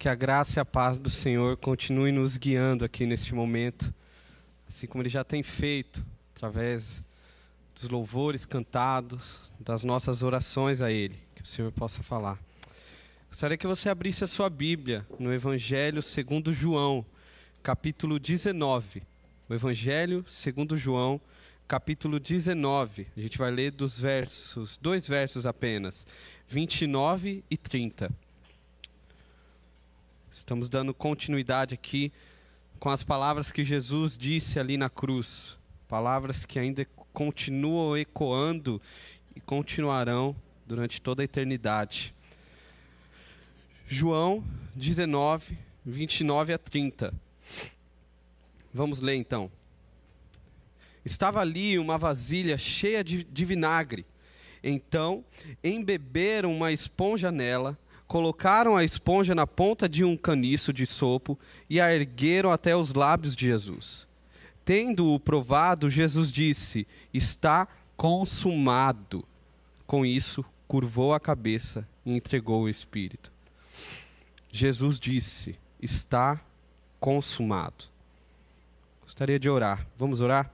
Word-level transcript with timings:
Que 0.00 0.08
a 0.08 0.14
graça 0.14 0.58
e 0.58 0.60
a 0.62 0.64
paz 0.64 0.98
do 0.98 1.10
Senhor 1.10 1.58
continue 1.58 2.10
nos 2.10 2.38
guiando 2.38 2.86
aqui 2.86 3.04
neste 3.04 3.34
momento, 3.34 3.92
assim 4.66 4.86
como 4.86 5.02
Ele 5.02 5.10
já 5.10 5.22
tem 5.22 5.42
feito, 5.42 6.02
através 6.34 7.04
dos 7.74 7.90
louvores 7.90 8.46
cantados, 8.46 9.52
das 9.60 9.84
nossas 9.84 10.22
orações 10.22 10.80
a 10.80 10.90
Ele. 10.90 11.18
Que 11.34 11.42
o 11.42 11.46
Senhor 11.46 11.70
possa 11.70 12.02
falar. 12.02 12.38
Gostaria 13.28 13.58
que 13.58 13.66
você 13.66 13.90
abrisse 13.90 14.24
a 14.24 14.26
sua 14.26 14.48
Bíblia 14.48 15.06
no 15.18 15.34
Evangelho 15.34 16.00
segundo 16.00 16.50
João, 16.50 17.04
capítulo 17.62 18.18
19. 18.18 19.02
O 19.50 19.52
Evangelho 19.52 20.24
segundo 20.26 20.78
João, 20.78 21.20
capítulo 21.68 22.18
19. 22.18 23.06
A 23.14 23.20
gente 23.20 23.36
vai 23.36 23.50
ler 23.50 23.70
dos 23.70 24.00
versos, 24.00 24.78
dois 24.80 25.06
versos 25.06 25.44
apenas, 25.44 26.06
29 26.48 27.44
e 27.50 27.56
30. 27.58 28.10
Estamos 30.32 30.68
dando 30.68 30.94
continuidade 30.94 31.74
aqui 31.74 32.12
com 32.78 32.88
as 32.88 33.02
palavras 33.02 33.50
que 33.50 33.64
Jesus 33.64 34.16
disse 34.16 34.60
ali 34.60 34.76
na 34.76 34.88
cruz, 34.88 35.58
palavras 35.88 36.46
que 36.46 36.56
ainda 36.56 36.86
continuam 37.12 37.96
ecoando 37.96 38.80
e 39.34 39.40
continuarão 39.40 40.36
durante 40.64 41.02
toda 41.02 41.20
a 41.20 41.24
eternidade. 41.24 42.14
João 43.88 44.44
19, 44.76 45.58
29 45.84 46.52
a 46.52 46.58
30. 46.58 47.12
Vamos 48.72 49.00
ler 49.00 49.16
então. 49.16 49.50
Estava 51.04 51.40
ali 51.40 51.76
uma 51.76 51.98
vasilha 51.98 52.56
cheia 52.56 53.02
de, 53.02 53.24
de 53.24 53.44
vinagre. 53.44 54.06
Então, 54.62 55.24
embeberam 55.62 56.54
uma 56.54 56.70
esponja 56.70 57.32
nela 57.32 57.76
colocaram 58.10 58.76
a 58.76 58.82
esponja 58.82 59.36
na 59.36 59.46
ponta 59.46 59.88
de 59.88 60.02
um 60.02 60.16
caniço 60.16 60.72
de 60.72 60.84
sopo 60.84 61.38
e 61.68 61.80
a 61.80 61.94
ergueram 61.94 62.50
até 62.50 62.74
os 62.74 62.92
lábios 62.92 63.36
de 63.36 63.46
Jesus. 63.46 64.04
Tendo-o 64.64 65.20
provado, 65.20 65.88
Jesus 65.88 66.32
disse: 66.32 66.88
Está 67.14 67.68
consumado. 67.96 69.24
Com 69.86 70.04
isso, 70.04 70.44
curvou 70.66 71.14
a 71.14 71.20
cabeça 71.20 71.86
e 72.04 72.12
entregou 72.12 72.62
o 72.62 72.68
Espírito. 72.68 73.30
Jesus 74.50 74.98
disse: 74.98 75.56
Está 75.80 76.40
consumado. 76.98 77.84
Gostaria 79.04 79.38
de 79.38 79.48
orar. 79.48 79.86
Vamos 79.96 80.20
orar? 80.20 80.50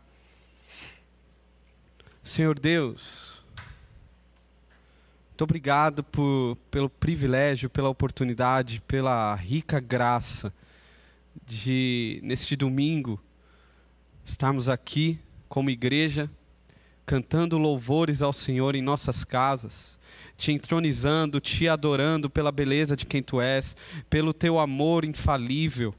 Senhor 2.23 2.59
Deus, 2.59 3.36
muito 5.37 5.45
obrigado 5.45 6.03
por, 6.03 6.57
pelo 6.71 6.89
privilégio, 6.89 7.69
pela 7.69 7.91
oportunidade, 7.91 8.81
pela 8.89 9.35
rica 9.35 9.79
graça 9.79 10.51
de, 11.45 12.19
neste 12.23 12.57
domingo, 12.57 13.23
estarmos 14.25 14.67
aqui 14.67 15.19
como 15.47 15.69
igreja, 15.69 16.31
cantando 17.05 17.59
louvores 17.59 18.23
ao 18.23 18.33
Senhor 18.33 18.75
em 18.75 18.81
nossas 18.81 19.25
casas, 19.25 19.99
te 20.39 20.53
entronizando, 20.53 21.39
te 21.39 21.69
adorando 21.69 22.31
pela 22.31 22.51
beleza 22.51 22.97
de 22.97 23.05
quem 23.05 23.23
tu 23.23 23.39
és, 23.39 23.77
pelo 24.09 24.33
teu 24.33 24.59
amor 24.59 25.05
infalível, 25.05 25.95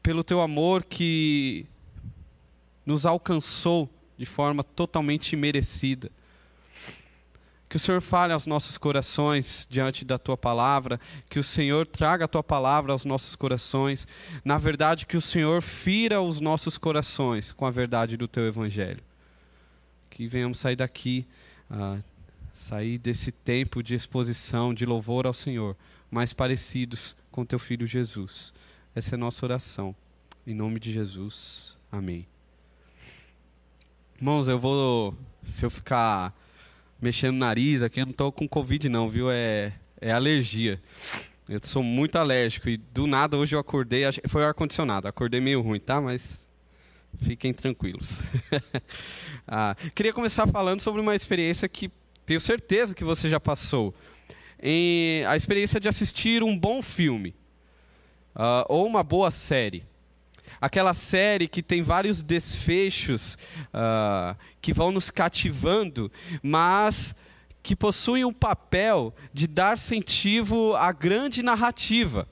pelo 0.00 0.22
teu 0.22 0.40
amor 0.40 0.84
que 0.84 1.66
nos 2.86 3.04
alcançou 3.04 3.90
de 4.16 4.24
forma 4.24 4.62
totalmente 4.62 5.32
imerecida. 5.32 6.12
Que 7.68 7.76
o 7.76 7.78
Senhor 7.78 8.00
fale 8.00 8.32
aos 8.32 8.46
nossos 8.46 8.78
corações 8.78 9.66
diante 9.68 10.04
da 10.04 10.18
tua 10.18 10.38
palavra, 10.38 10.98
que 11.28 11.38
o 11.38 11.42
Senhor 11.42 11.86
traga 11.86 12.24
a 12.24 12.28
tua 12.28 12.42
palavra 12.42 12.92
aos 12.92 13.04
nossos 13.04 13.36
corações. 13.36 14.08
Na 14.42 14.56
verdade, 14.56 15.04
que 15.04 15.16
o 15.16 15.20
Senhor 15.20 15.60
fira 15.60 16.20
os 16.22 16.40
nossos 16.40 16.78
corações 16.78 17.52
com 17.52 17.66
a 17.66 17.70
verdade 17.70 18.16
do 18.16 18.26
teu 18.26 18.46
evangelho. 18.46 19.02
Que 20.08 20.26
venhamos 20.26 20.58
sair 20.58 20.76
daqui, 20.76 21.26
uh, 21.70 22.02
sair 22.54 22.96
desse 22.96 23.30
tempo 23.30 23.82
de 23.82 23.94
exposição, 23.94 24.72
de 24.72 24.86
louvor 24.86 25.26
ao 25.26 25.34
Senhor, 25.34 25.76
mais 26.10 26.32
parecidos 26.32 27.14
com 27.30 27.44
teu 27.44 27.58
filho 27.58 27.86
Jesus. 27.86 28.54
Essa 28.94 29.14
é 29.14 29.16
a 29.16 29.18
nossa 29.18 29.44
oração. 29.44 29.94
Em 30.46 30.54
nome 30.54 30.80
de 30.80 30.90
Jesus. 30.90 31.76
Amém. 31.92 32.26
Irmãos, 34.16 34.48
eu 34.48 34.58
vou. 34.58 35.14
Se 35.44 35.64
eu 35.64 35.70
ficar 35.70 36.34
mexendo 37.00 37.34
no 37.34 37.38
nariz 37.38 37.82
aqui, 37.82 38.00
eu 38.00 38.06
não 38.06 38.12
estou 38.12 38.32
com 38.32 38.48
Covid 38.48 38.88
não, 38.88 39.08
viu? 39.08 39.30
É, 39.30 39.72
é 40.00 40.12
alergia. 40.12 40.80
Eu 41.48 41.60
sou 41.62 41.82
muito 41.82 42.16
alérgico 42.16 42.68
e 42.68 42.76
do 42.76 43.06
nada 43.06 43.36
hoje 43.36 43.54
eu 43.56 43.60
acordei, 43.60 44.02
foi 44.28 44.42
o 44.42 44.46
ar-condicionado, 44.46 45.08
acordei 45.08 45.40
meio 45.40 45.62
ruim, 45.62 45.80
tá? 45.80 46.00
Mas 46.00 46.46
fiquem 47.22 47.54
tranquilos. 47.54 48.22
ah, 49.48 49.74
queria 49.94 50.12
começar 50.12 50.46
falando 50.46 50.80
sobre 50.80 51.00
uma 51.00 51.14
experiência 51.14 51.68
que 51.68 51.90
tenho 52.26 52.40
certeza 52.40 52.94
que 52.94 53.04
você 53.04 53.28
já 53.28 53.40
passou. 53.40 53.94
Em, 54.62 55.24
a 55.24 55.36
experiência 55.36 55.80
de 55.80 55.88
assistir 55.88 56.42
um 56.42 56.58
bom 56.58 56.82
filme 56.82 57.34
uh, 58.34 58.66
ou 58.68 58.86
uma 58.86 59.02
boa 59.02 59.30
série 59.30 59.84
aquela 60.60 60.94
série 60.94 61.48
que 61.48 61.62
tem 61.62 61.82
vários 61.82 62.22
desfechos 62.22 63.36
uh, 63.68 64.36
que 64.60 64.72
vão 64.72 64.90
nos 64.90 65.10
cativando, 65.10 66.10
mas 66.42 67.14
que 67.62 67.76
possuem 67.76 68.24
um 68.24 68.32
papel 68.32 69.14
de 69.32 69.46
dar 69.46 69.78
sentido 69.78 70.74
à 70.76 70.92
grande 70.92 71.42
narrativa. 71.42 72.28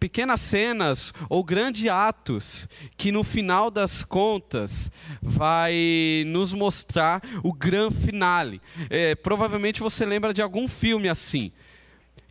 Pequenas 0.00 0.40
cenas 0.40 1.12
ou 1.28 1.42
grandes 1.42 1.90
atos 1.90 2.68
que 2.96 3.10
no 3.10 3.24
final 3.24 3.68
das 3.68 4.04
contas 4.04 4.92
vai 5.20 6.22
nos 6.26 6.52
mostrar 6.52 7.20
o 7.42 7.52
grande 7.52 7.96
finale. 7.96 8.62
É, 8.88 9.16
provavelmente 9.16 9.80
você 9.80 10.06
lembra 10.06 10.32
de 10.32 10.40
algum 10.40 10.68
filme 10.68 11.08
assim 11.08 11.52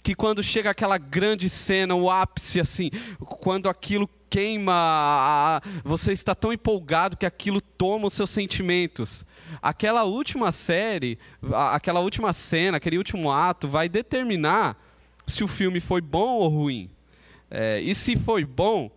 que 0.03 0.15
quando 0.15 0.41
chega 0.41 0.69
aquela 0.69 0.97
grande 0.97 1.49
cena, 1.49 1.95
o 1.95 2.09
ápice, 2.09 2.59
assim, 2.59 2.89
quando 3.19 3.67
aquilo 3.67 4.09
queima, 4.29 5.61
você 5.83 6.11
está 6.11 6.35
tão 6.35 6.51
empolgado 6.51 7.17
que 7.17 7.25
aquilo 7.25 7.61
toma 7.61 8.07
os 8.07 8.13
seus 8.13 8.29
sentimentos. 8.29 9.25
Aquela 9.61 10.03
última 10.03 10.51
série, 10.51 11.17
aquela 11.73 11.99
última 11.99 12.33
cena, 12.33 12.77
aquele 12.77 12.97
último 12.97 13.31
ato 13.31 13.67
vai 13.67 13.89
determinar 13.89 14.77
se 15.25 15.43
o 15.43 15.47
filme 15.47 15.79
foi 15.79 16.01
bom 16.01 16.35
ou 16.35 16.47
ruim. 16.47 16.89
É, 17.49 17.79
e 17.79 17.95
se 17.95 18.15
foi 18.15 18.43
bom, 18.45 18.91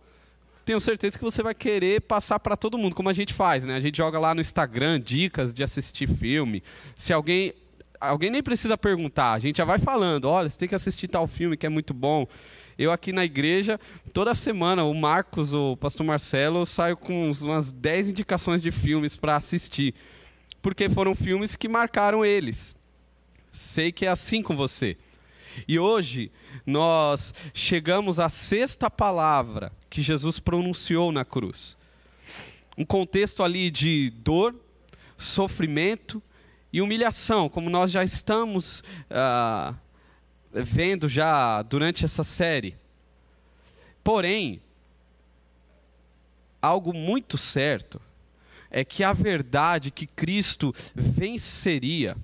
tenho 0.65 0.79
certeza 0.79 1.17
que 1.17 1.23
você 1.23 1.41
vai 1.41 1.55
querer 1.55 2.01
passar 2.01 2.39
para 2.39 2.55
todo 2.55 2.77
mundo, 2.77 2.95
como 2.95 3.09
a 3.09 3.13
gente 3.13 3.33
faz, 3.33 3.63
né? 3.63 3.75
A 3.75 3.79
gente 3.79 3.97
joga 3.97 4.19
lá 4.19 4.35
no 4.35 4.41
Instagram 4.41 4.99
dicas 4.99 5.53
de 5.53 5.63
assistir 5.63 6.07
filme. 6.07 6.61
Se 6.95 7.11
alguém 7.11 7.53
alguém 8.01 8.31
nem 8.31 8.41
precisa 8.41 8.77
perguntar, 8.77 9.33
a 9.33 9.39
gente 9.39 9.57
já 9.57 9.65
vai 9.65 9.77
falando, 9.77 10.25
olha, 10.25 10.49
você 10.49 10.57
tem 10.57 10.67
que 10.67 10.75
assistir 10.75 11.07
tal 11.07 11.27
filme 11.27 11.55
que 11.55 11.65
é 11.65 11.69
muito 11.69 11.93
bom. 11.93 12.27
Eu 12.77 12.91
aqui 12.91 13.13
na 13.13 13.23
igreja, 13.23 13.79
toda 14.11 14.33
semana, 14.33 14.83
o 14.83 14.93
Marcos, 14.93 15.53
o 15.53 15.77
pastor 15.77 16.05
Marcelo, 16.05 16.65
saio 16.65 16.97
com 16.97 17.29
umas 17.41 17.71
10 17.71 18.09
indicações 18.09 18.61
de 18.61 18.71
filmes 18.71 19.15
para 19.15 19.35
assistir. 19.35 19.93
Porque 20.61 20.89
foram 20.89 21.13
filmes 21.13 21.55
que 21.55 21.67
marcaram 21.67 22.25
eles. 22.25 22.75
Sei 23.51 23.91
que 23.91 24.05
é 24.05 24.09
assim 24.09 24.41
com 24.41 24.55
você. 24.55 24.97
E 25.67 25.77
hoje 25.77 26.31
nós 26.65 27.33
chegamos 27.53 28.19
à 28.19 28.29
sexta 28.29 28.89
palavra 28.89 29.71
que 29.89 30.01
Jesus 30.01 30.39
pronunciou 30.39 31.11
na 31.11 31.25
cruz. 31.25 31.77
Um 32.77 32.85
contexto 32.85 33.43
ali 33.43 33.69
de 33.69 34.09
dor, 34.09 34.55
sofrimento 35.17 36.23
e 36.71 36.81
humilhação, 36.81 37.49
como 37.49 37.69
nós 37.69 37.91
já 37.91 38.03
estamos 38.03 38.81
uh, 39.09 39.75
vendo 40.51 41.09
já 41.09 41.61
durante 41.63 42.05
essa 42.05 42.23
série. 42.23 42.75
Porém, 44.03 44.61
algo 46.61 46.93
muito 46.93 47.37
certo 47.37 48.01
é 48.69 48.85
que 48.85 49.03
a 49.03 49.11
verdade 49.11 49.91
que 49.91 50.07
Cristo 50.07 50.73
venceria, 50.95 52.15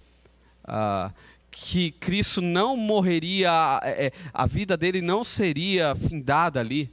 uh, 0.63 1.13
que 1.51 1.91
Cristo 1.91 2.41
não 2.41 2.77
morreria, 2.77 3.49
é, 3.83 4.11
a 4.33 4.45
vida 4.45 4.77
dele 4.77 5.01
não 5.01 5.23
seria 5.23 5.93
findada 5.95 6.59
ali, 6.59 6.89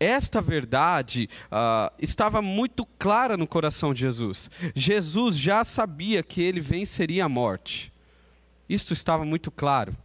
esta 0.00 0.40
verdade 0.40 1.28
uh, 1.46 1.92
estava 1.98 2.40
muito 2.40 2.86
clara 2.98 3.36
no 3.36 3.46
coração 3.46 3.92
de 3.92 4.00
Jesus. 4.00 4.50
Jesus 4.74 5.36
já 5.36 5.64
sabia 5.64 6.22
que 6.22 6.40
ele 6.40 6.60
venceria 6.60 7.24
a 7.24 7.28
morte. 7.28 7.92
Isto 8.68 8.92
estava 8.92 9.24
muito 9.24 9.50
claro, 9.50 9.96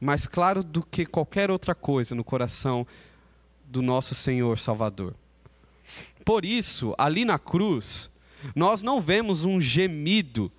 mais 0.00 0.26
claro 0.26 0.62
do 0.62 0.82
que 0.82 1.04
qualquer 1.04 1.50
outra 1.50 1.74
coisa 1.74 2.14
no 2.14 2.24
coração 2.24 2.86
do 3.64 3.82
nosso 3.82 4.14
Senhor 4.14 4.58
Salvador. 4.58 5.14
Por 6.24 6.44
isso, 6.44 6.94
ali 6.96 7.24
na 7.24 7.38
cruz, 7.38 8.08
nós 8.54 8.82
não 8.82 9.00
vemos 9.00 9.44
um 9.44 9.60
gemido 9.60 10.50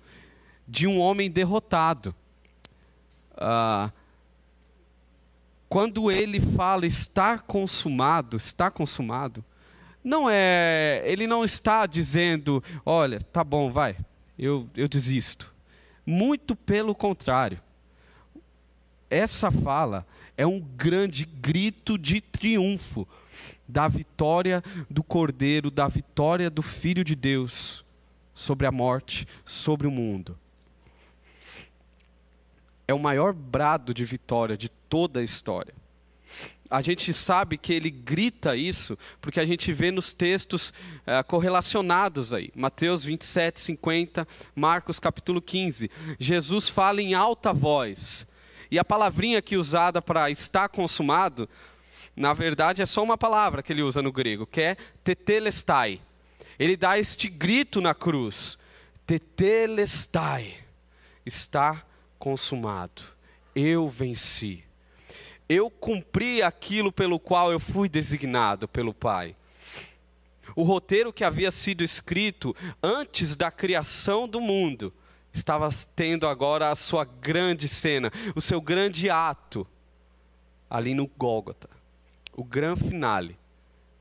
de 0.68 0.86
um 0.86 0.98
homem 0.98 1.30
derrotado. 1.30 2.14
Uh, 3.32 3.90
quando 5.68 6.10
ele 6.10 6.40
fala 6.40 6.86
estar 6.86 7.42
consumado, 7.42 8.36
está 8.36 8.70
consumado, 8.70 9.44
não 10.02 10.30
é, 10.30 11.02
ele 11.04 11.26
não 11.26 11.44
está 11.44 11.84
dizendo, 11.86 12.62
olha, 12.84 13.20
tá 13.20 13.42
bom, 13.42 13.70
vai, 13.70 13.96
eu, 14.38 14.68
eu 14.76 14.86
desisto. 14.86 15.52
Muito 16.04 16.54
pelo 16.54 16.94
contrário. 16.94 17.60
Essa 19.10 19.50
fala 19.50 20.06
é 20.36 20.46
um 20.46 20.60
grande 20.60 21.24
grito 21.24 21.98
de 21.98 22.20
triunfo 22.20 23.06
da 23.66 23.88
vitória 23.88 24.62
do 24.88 25.02
Cordeiro, 25.02 25.70
da 25.70 25.88
vitória 25.88 26.48
do 26.48 26.62
Filho 26.62 27.02
de 27.02 27.16
Deus 27.16 27.84
sobre 28.32 28.66
a 28.66 28.72
morte, 28.72 29.26
sobre 29.44 29.86
o 29.86 29.90
mundo. 29.90 30.38
É 32.86 32.94
o 32.94 32.98
maior 32.98 33.32
brado 33.32 33.92
de 33.92 34.04
vitória 34.04 34.56
de 34.56 34.68
toda 34.88 35.20
a 35.20 35.22
história. 35.22 35.74
A 36.68 36.82
gente 36.82 37.12
sabe 37.12 37.56
que 37.56 37.72
ele 37.72 37.90
grita 37.90 38.56
isso 38.56 38.98
porque 39.20 39.38
a 39.38 39.44
gente 39.44 39.72
vê 39.72 39.90
nos 39.90 40.12
textos 40.12 40.70
uh, 40.70 41.24
correlacionados 41.26 42.32
aí. 42.32 42.50
Mateus 42.56 43.04
27, 43.04 43.60
50, 43.60 44.26
Marcos 44.54 44.98
capítulo 44.98 45.40
15. 45.40 45.90
Jesus 46.18 46.68
fala 46.68 47.00
em 47.00 47.14
alta 47.14 47.52
voz. 47.52 48.26
E 48.68 48.78
a 48.80 48.84
palavrinha 48.84 49.38
aqui 49.38 49.56
usada 49.56 50.02
para 50.02 50.28
estar 50.28 50.68
consumado, 50.68 51.48
na 52.16 52.32
verdade 52.32 52.82
é 52.82 52.86
só 52.86 53.02
uma 53.02 53.16
palavra 53.16 53.62
que 53.62 53.72
ele 53.72 53.82
usa 53.82 54.02
no 54.02 54.10
grego, 54.10 54.44
que 54.44 54.60
é 54.60 54.76
tetelestai. 55.04 56.00
Ele 56.58 56.76
dá 56.76 56.98
este 56.98 57.28
grito 57.28 57.80
na 57.80 57.94
cruz: 57.94 58.58
tetelestai. 59.06 60.54
Está 61.24 61.84
consumado. 62.18 63.02
Eu 63.54 63.88
venci 63.88 64.65
eu 65.48 65.70
cumpri 65.70 66.42
aquilo 66.42 66.90
pelo 66.90 67.18
qual 67.18 67.52
eu 67.52 67.60
fui 67.60 67.88
designado 67.88 68.66
pelo 68.66 68.92
Pai. 68.92 69.36
O 70.54 70.62
roteiro 70.62 71.12
que 71.12 71.24
havia 71.24 71.50
sido 71.50 71.84
escrito 71.84 72.54
antes 72.82 73.36
da 73.36 73.50
criação 73.50 74.28
do 74.28 74.40
mundo 74.40 74.92
estava 75.32 75.68
tendo 75.94 76.26
agora 76.26 76.70
a 76.70 76.76
sua 76.76 77.04
grande 77.04 77.68
cena, 77.68 78.10
o 78.34 78.40
seu 78.40 78.60
grande 78.60 79.10
ato 79.10 79.66
ali 80.68 80.94
no 80.94 81.06
Gólgota. 81.06 81.68
O 82.32 82.44
grande 82.44 82.84
finale 82.88 83.38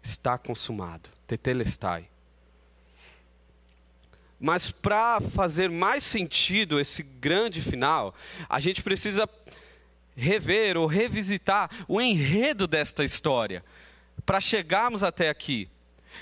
está 0.02 0.38
consumado. 0.38 1.10
Tetelestai. 1.28 2.08
Mas 4.40 4.70
para 4.70 5.20
fazer 5.22 5.70
mais 5.70 6.04
sentido 6.04 6.80
esse 6.80 7.02
grande 7.02 7.62
final, 7.62 8.14
a 8.48 8.60
gente 8.60 8.84
precisa 8.84 9.28
rever 10.16 10.78
ou 10.78 10.88
revisitar 10.88 11.70
o 11.88 12.00
enredo 12.02 12.68
desta 12.68 13.04
história 13.04 13.64
para 14.26 14.42
chegarmos 14.42 15.04
até 15.04 15.30
aqui. 15.30 15.70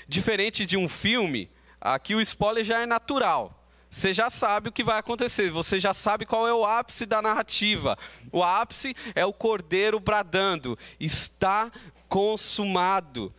Diferente 0.08 0.66
de 0.66 0.76
um 0.76 0.88
filme, 0.88 1.50
aqui 1.80 2.14
o 2.14 2.20
spoiler 2.20 2.64
já 2.64 2.80
é 2.80 2.86
natural. 2.86 3.60
Você 3.90 4.12
já 4.12 4.28
sabe 4.28 4.68
o 4.68 4.72
que 4.72 4.82
vai 4.82 4.98
acontecer, 4.98 5.50
você 5.50 5.78
já 5.78 5.94
sabe 5.94 6.26
qual 6.26 6.48
é 6.48 6.52
o 6.52 6.66
ápice 6.66 7.06
da 7.06 7.22
narrativa. 7.22 7.96
O 8.32 8.42
ápice 8.42 8.94
é 9.14 9.24
o 9.24 9.32
cordeiro 9.32 10.00
bradando: 10.00 10.76
está 10.98 11.70
consumado. 12.08 13.32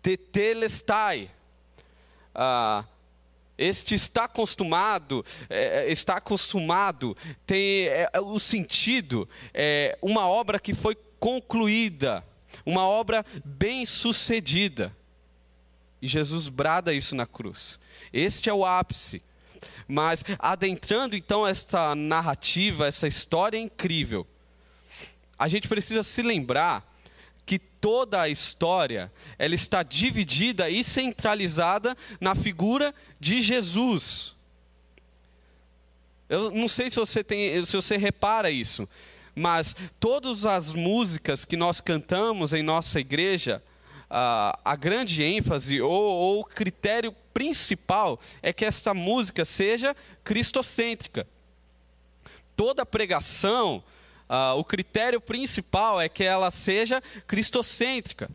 Tetelestai. 0.00 1.30
Ah, 2.34 2.84
este 3.58 3.96
está 3.96 4.24
acostumado, 4.24 5.24
é, 5.50 5.88
é, 5.88 5.92
está 5.92 6.16
acostumado, 6.16 7.16
tem 7.44 7.88
é, 7.88 8.08
é, 8.12 8.20
o 8.20 8.38
sentido, 8.38 9.28
é 9.52 9.98
uma 10.00 10.28
obra 10.28 10.60
que 10.60 10.72
foi 10.72 10.96
concluída, 11.18 12.24
uma 12.64 12.86
obra 12.86 13.26
bem 13.44 13.84
sucedida. 13.84 14.96
E 16.00 16.06
Jesus 16.06 16.48
brada 16.48 16.94
isso 16.94 17.16
na 17.16 17.26
cruz. 17.26 17.80
Este 18.12 18.48
é 18.48 18.54
o 18.54 18.64
ápice. 18.64 19.20
Mas 19.88 20.22
adentrando 20.38 21.16
então 21.16 21.44
essa 21.44 21.92
narrativa, 21.96 22.86
essa 22.86 23.08
história 23.08 23.58
incrível, 23.58 24.24
a 25.36 25.48
gente 25.48 25.66
precisa 25.66 26.04
se 26.04 26.22
lembrar 26.22 26.86
que 27.48 27.58
toda 27.58 28.20
a 28.20 28.28
história 28.28 29.10
ela 29.38 29.54
está 29.54 29.82
dividida 29.82 30.68
e 30.68 30.84
centralizada 30.84 31.96
na 32.20 32.34
figura 32.34 32.94
de 33.18 33.40
Jesus. 33.40 34.34
Eu 36.28 36.50
não 36.50 36.68
sei 36.68 36.90
se 36.90 36.96
você 36.96 37.24
tem, 37.24 37.64
se 37.64 37.74
você 37.74 37.96
repara 37.96 38.50
isso, 38.50 38.86
mas 39.34 39.74
todas 39.98 40.44
as 40.44 40.74
músicas 40.74 41.46
que 41.46 41.56
nós 41.56 41.80
cantamos 41.80 42.52
em 42.52 42.62
nossa 42.62 43.00
igreja, 43.00 43.62
a, 44.10 44.58
a 44.62 44.76
grande 44.76 45.22
ênfase 45.22 45.80
ou, 45.80 45.90
ou 45.90 46.40
o 46.40 46.44
critério 46.44 47.16
principal 47.32 48.20
é 48.42 48.52
que 48.52 48.66
essa 48.66 48.92
música 48.92 49.46
seja 49.46 49.96
cristocêntrica. 50.22 51.26
Toda 52.54 52.84
pregação, 52.84 53.82
uh, 54.28 54.58
o 54.58 54.64
critério 54.64 55.20
principal 55.20 56.00
é 56.00 56.08
que 56.08 56.24
ela 56.24 56.50
seja 56.50 57.02
cristocêntrica. 57.26 58.30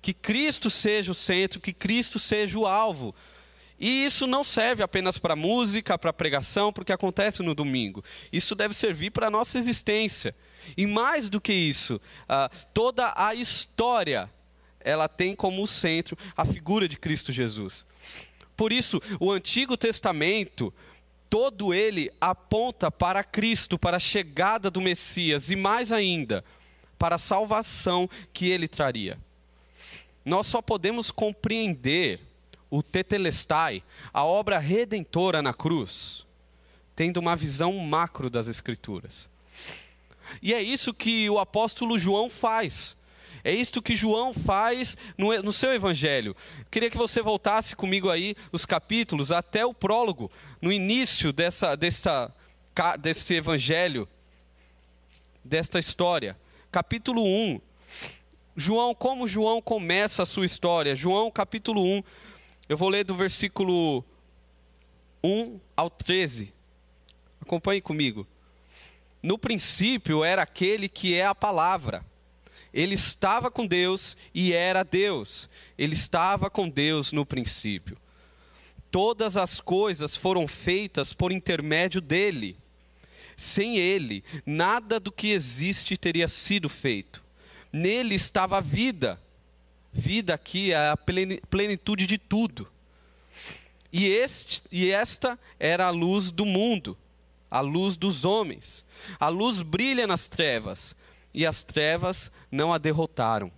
Que 0.00 0.12
Cristo 0.12 0.70
seja 0.70 1.10
o 1.10 1.14
centro, 1.14 1.60
que 1.60 1.72
Cristo 1.72 2.18
seja 2.18 2.58
o 2.58 2.66
alvo. 2.66 3.14
E 3.78 4.06
isso 4.06 4.26
não 4.26 4.42
serve 4.42 4.82
apenas 4.82 5.18
para 5.18 5.36
música, 5.36 5.98
para 5.98 6.12
pregação, 6.12 6.72
porque 6.72 6.92
acontece 6.92 7.42
no 7.42 7.54
domingo. 7.54 8.02
Isso 8.32 8.54
deve 8.54 8.72
servir 8.72 9.10
para 9.10 9.26
a 9.26 9.30
nossa 9.30 9.58
existência. 9.58 10.34
E 10.76 10.86
mais 10.86 11.28
do 11.28 11.40
que 11.40 11.52
isso, 11.52 11.96
uh, 11.96 12.66
toda 12.72 13.12
a 13.16 13.34
história, 13.34 14.30
ela 14.80 15.08
tem 15.08 15.34
como 15.34 15.66
centro 15.66 16.16
a 16.36 16.44
figura 16.44 16.88
de 16.88 16.96
Cristo 16.96 17.32
Jesus. 17.32 17.84
Por 18.56 18.72
isso, 18.72 19.00
o 19.20 19.30
Antigo 19.30 19.76
Testamento 19.76 20.72
todo 21.36 21.74
ele 21.74 22.10
aponta 22.18 22.90
para 22.90 23.22
Cristo, 23.22 23.78
para 23.78 23.98
a 23.98 24.00
chegada 24.00 24.70
do 24.70 24.80
Messias 24.80 25.50
e 25.50 25.54
mais 25.54 25.92
ainda, 25.92 26.42
para 26.98 27.16
a 27.16 27.18
salvação 27.18 28.08
que 28.32 28.48
ele 28.48 28.66
traria. 28.66 29.18
Nós 30.24 30.46
só 30.46 30.62
podemos 30.62 31.10
compreender 31.10 32.20
o 32.70 32.82
Tetelestai, 32.82 33.82
a 34.14 34.24
obra 34.24 34.56
redentora 34.56 35.42
na 35.42 35.52
cruz, 35.52 36.24
tendo 36.94 37.18
uma 37.18 37.36
visão 37.36 37.76
macro 37.80 38.30
das 38.30 38.48
Escrituras. 38.48 39.28
E 40.40 40.54
é 40.54 40.62
isso 40.62 40.94
que 40.94 41.28
o 41.28 41.38
apóstolo 41.38 41.98
João 41.98 42.30
faz. 42.30 42.95
É 43.46 43.54
isto 43.54 43.80
que 43.80 43.94
João 43.94 44.34
faz 44.34 44.96
no, 45.16 45.32
no 45.40 45.52
seu 45.52 45.72
evangelho. 45.72 46.34
Queria 46.68 46.90
que 46.90 46.96
você 46.96 47.22
voltasse 47.22 47.76
comigo 47.76 48.10
aí 48.10 48.34
os 48.50 48.66
capítulos 48.66 49.30
até 49.30 49.64
o 49.64 49.72
prólogo, 49.72 50.28
no 50.60 50.72
início 50.72 51.32
dessa, 51.32 51.76
dessa, 51.76 52.34
desse 52.98 53.34
evangelho, 53.34 54.08
desta 55.44 55.78
história. 55.78 56.36
Capítulo 56.72 57.24
1. 57.24 57.60
João, 58.56 58.92
como 58.92 59.28
João 59.28 59.62
começa 59.62 60.24
a 60.24 60.26
sua 60.26 60.44
história? 60.44 60.96
João, 60.96 61.30
capítulo 61.30 61.84
1. 61.84 62.02
Eu 62.68 62.76
vou 62.76 62.88
ler 62.88 63.04
do 63.04 63.14
versículo 63.14 64.04
1 65.22 65.60
ao 65.76 65.88
13. 65.88 66.52
Acompanhe 67.40 67.80
comigo. 67.80 68.26
No 69.22 69.38
princípio 69.38 70.24
era 70.24 70.42
aquele 70.42 70.88
que 70.88 71.14
é 71.14 71.24
a 71.24 71.32
palavra 71.32 72.04
ele 72.76 72.94
estava 72.94 73.50
com 73.50 73.66
Deus 73.66 74.18
e 74.34 74.52
era 74.52 74.82
Deus. 74.82 75.48
Ele 75.78 75.94
estava 75.94 76.50
com 76.50 76.68
Deus 76.68 77.10
no 77.10 77.24
princípio. 77.24 77.96
Todas 78.90 79.34
as 79.34 79.62
coisas 79.62 80.14
foram 80.14 80.46
feitas 80.46 81.14
por 81.14 81.32
intermédio 81.32 82.02
dele. 82.02 82.54
Sem 83.34 83.78
ele, 83.78 84.22
nada 84.44 85.00
do 85.00 85.10
que 85.10 85.30
existe 85.30 85.96
teria 85.96 86.28
sido 86.28 86.68
feito. 86.68 87.24
Nele 87.72 88.14
estava 88.14 88.58
a 88.58 88.60
vida. 88.60 89.18
Vida 89.90 90.34
aqui 90.34 90.72
é 90.72 90.90
a 90.90 90.98
plenitude 91.48 92.06
de 92.06 92.18
tudo. 92.18 92.68
E, 93.90 94.06
este, 94.06 94.62
e 94.70 94.90
esta 94.90 95.38
era 95.58 95.86
a 95.86 95.90
luz 95.90 96.30
do 96.30 96.44
mundo, 96.44 96.94
a 97.50 97.60
luz 97.60 97.96
dos 97.96 98.26
homens. 98.26 98.84
A 99.18 99.28
luz 99.28 99.62
brilha 99.62 100.06
nas 100.06 100.28
trevas, 100.28 100.94
e 101.36 101.44
as 101.44 101.62
trevas 101.62 102.30
não 102.50 102.72
a 102.72 102.78
derrotaram. 102.78 103.52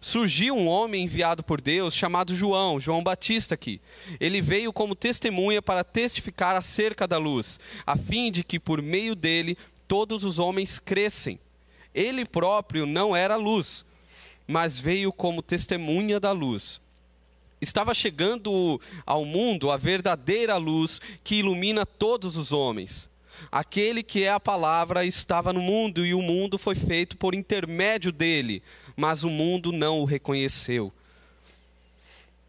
Surgiu 0.00 0.56
um 0.56 0.66
homem 0.66 1.04
enviado 1.04 1.42
por 1.42 1.60
Deus 1.60 1.94
chamado 1.94 2.34
João, 2.34 2.80
João 2.80 3.02
Batista 3.04 3.54
aqui. 3.54 3.80
Ele 4.18 4.40
veio 4.40 4.72
como 4.72 4.96
testemunha 4.96 5.60
para 5.60 5.84
testificar 5.84 6.56
acerca 6.56 7.06
da 7.06 7.18
luz, 7.18 7.60
a 7.86 7.96
fim 7.96 8.32
de 8.32 8.42
que 8.42 8.58
por 8.58 8.80
meio 8.80 9.14
dele 9.14 9.58
todos 9.86 10.24
os 10.24 10.38
homens 10.38 10.78
crescem. 10.78 11.38
Ele 11.94 12.24
próprio 12.24 12.86
não 12.86 13.14
era 13.14 13.36
luz, 13.36 13.84
mas 14.46 14.80
veio 14.80 15.12
como 15.12 15.42
testemunha 15.42 16.18
da 16.18 16.32
luz. 16.32 16.80
Estava 17.60 17.92
chegando 17.92 18.80
ao 19.04 19.24
mundo 19.24 19.70
a 19.70 19.76
verdadeira 19.76 20.56
luz 20.56 21.00
que 21.22 21.36
ilumina 21.36 21.84
todos 21.84 22.38
os 22.38 22.52
homens. 22.52 23.11
Aquele 23.50 24.02
que 24.02 24.24
é 24.24 24.30
a 24.30 24.40
palavra 24.40 25.04
estava 25.04 25.52
no 25.52 25.60
mundo 25.60 26.04
e 26.06 26.14
o 26.14 26.22
mundo 26.22 26.58
foi 26.58 26.74
feito 26.74 27.16
por 27.16 27.34
intermédio 27.34 28.12
dele, 28.12 28.62
mas 28.96 29.24
o 29.24 29.30
mundo 29.30 29.72
não 29.72 30.00
o 30.00 30.04
reconheceu. 30.04 30.92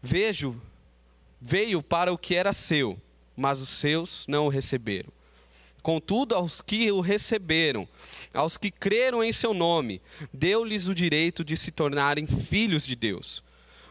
Vejo, 0.02 0.60
veio 1.40 1.82
para 1.82 2.12
o 2.12 2.18
que 2.18 2.34
era 2.34 2.52
seu, 2.52 2.98
mas 3.36 3.60
os 3.60 3.68
seus 3.68 4.24
não 4.26 4.46
o 4.46 4.50
receberam. 4.50 5.12
Contudo, 5.82 6.34
aos 6.34 6.62
que 6.62 6.90
o 6.90 7.00
receberam, 7.00 7.86
aos 8.32 8.56
que 8.56 8.70
creram 8.70 9.22
em 9.22 9.32
seu 9.32 9.52
nome, 9.52 10.00
deu-lhes 10.32 10.88
o 10.88 10.94
direito 10.94 11.44
de 11.44 11.58
se 11.58 11.70
tornarem 11.70 12.26
filhos 12.26 12.86
de 12.86 12.96
Deus 12.96 13.43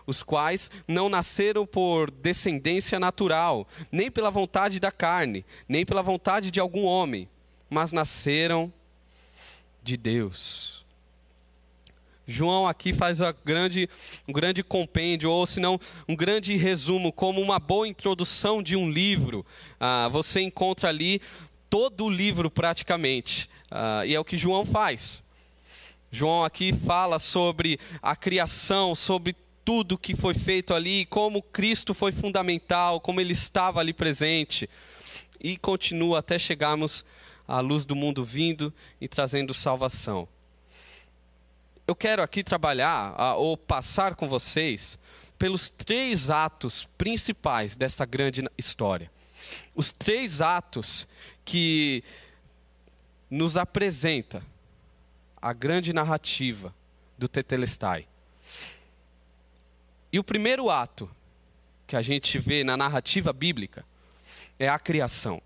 os 0.06 0.24
quais 0.24 0.70
não 0.88 1.10
nasceram 1.10 1.66
por 1.66 2.12
descendência 2.12 3.00
natural, 3.00 3.68
nem 3.92 4.10
pela 4.12 4.30
vontade 4.32 4.80
da 4.80 4.92
carne, 4.92 5.46
nem 5.68 5.86
pela 5.86 6.02
vontade 6.02 6.52
de 6.52 6.60
algum 6.60 6.84
homem, 6.84 7.30
mas 7.70 7.92
nasceram 7.92 8.72
de 9.82 9.98
Deus. 9.98 10.84
João 12.26 12.66
aqui 12.66 12.94
faz 12.94 13.20
grande, 13.44 13.90
um 14.28 14.32
grande 14.32 14.64
compêndio, 14.64 15.30
ou 15.30 15.46
se 15.46 15.60
não, 15.60 15.80
um 16.08 16.16
grande 16.16 16.56
resumo, 16.56 17.12
como 17.12 17.42
uma 17.42 17.60
boa 17.60 17.88
introdução 17.88 18.64
de 18.64 18.76
um 18.76 18.90
livro. 18.90 19.46
Ah, 19.80 20.08
você 20.10 20.40
encontra 20.40 20.88
ali 20.88 21.22
todo 21.70 22.06
o 22.06 22.10
livro 22.10 22.50
praticamente, 22.50 23.50
ah, 23.70 24.06
e 24.06 24.16
é 24.16 24.20
o 24.20 24.24
que 24.24 24.38
João 24.38 24.64
faz. 24.64 25.24
João 26.12 26.44
aqui 26.44 26.72
fala 26.72 27.18
sobre 27.18 27.80
a 28.02 28.16
criação, 28.16 28.94
sobre 28.94 29.36
tudo 29.66 29.98
que 29.98 30.16
foi 30.16 30.34
feito 30.34 30.74
ali, 30.74 31.06
como 31.06 31.42
Cristo 31.42 31.94
foi 31.94 32.12
fundamental, 32.12 33.00
como 33.00 33.22
ele 33.22 33.34
estava 33.34 33.80
ali 33.80 33.94
presente. 33.94 34.70
E 35.40 35.58
continua 35.58 36.20
até 36.20 36.38
chegarmos 36.38 37.06
à 37.48 37.60
luz 37.60 37.86
do 37.86 37.96
mundo 37.96 38.24
vindo 38.24 38.74
e 39.00 39.08
trazendo 39.08 39.54
salvação. 39.54 40.28
Eu 41.86 41.96
quero 41.96 42.22
aqui 42.22 42.44
trabalhar, 42.44 43.36
ou 43.38 43.58
passar 43.58 44.16
com 44.16 44.28
vocês, 44.28 44.98
pelos 45.38 45.70
três 45.70 46.30
atos 46.30 46.88
principais 46.98 47.76
dessa 47.76 48.06
grande 48.06 48.44
história. 48.58 49.12
Os 49.76 49.92
três 49.92 50.40
atos 50.40 51.08
que 51.44 52.04
nos 53.30 53.58
apresenta 53.58 54.42
a 55.42 55.52
grande 55.52 55.92
narrativa 55.92 56.74
do 57.18 57.28
Tetelestai. 57.28 58.08
E 60.14 60.20
o 60.20 60.24
primeiro 60.24 60.70
ato 60.70 61.10
que 61.88 61.96
a 61.96 62.02
gente 62.04 62.38
vê 62.38 62.64
na 62.64 62.78
narrativa 62.78 63.34
bíblica 63.34 63.84
é 64.60 64.70
a 64.70 64.78
criação. 64.78 65.42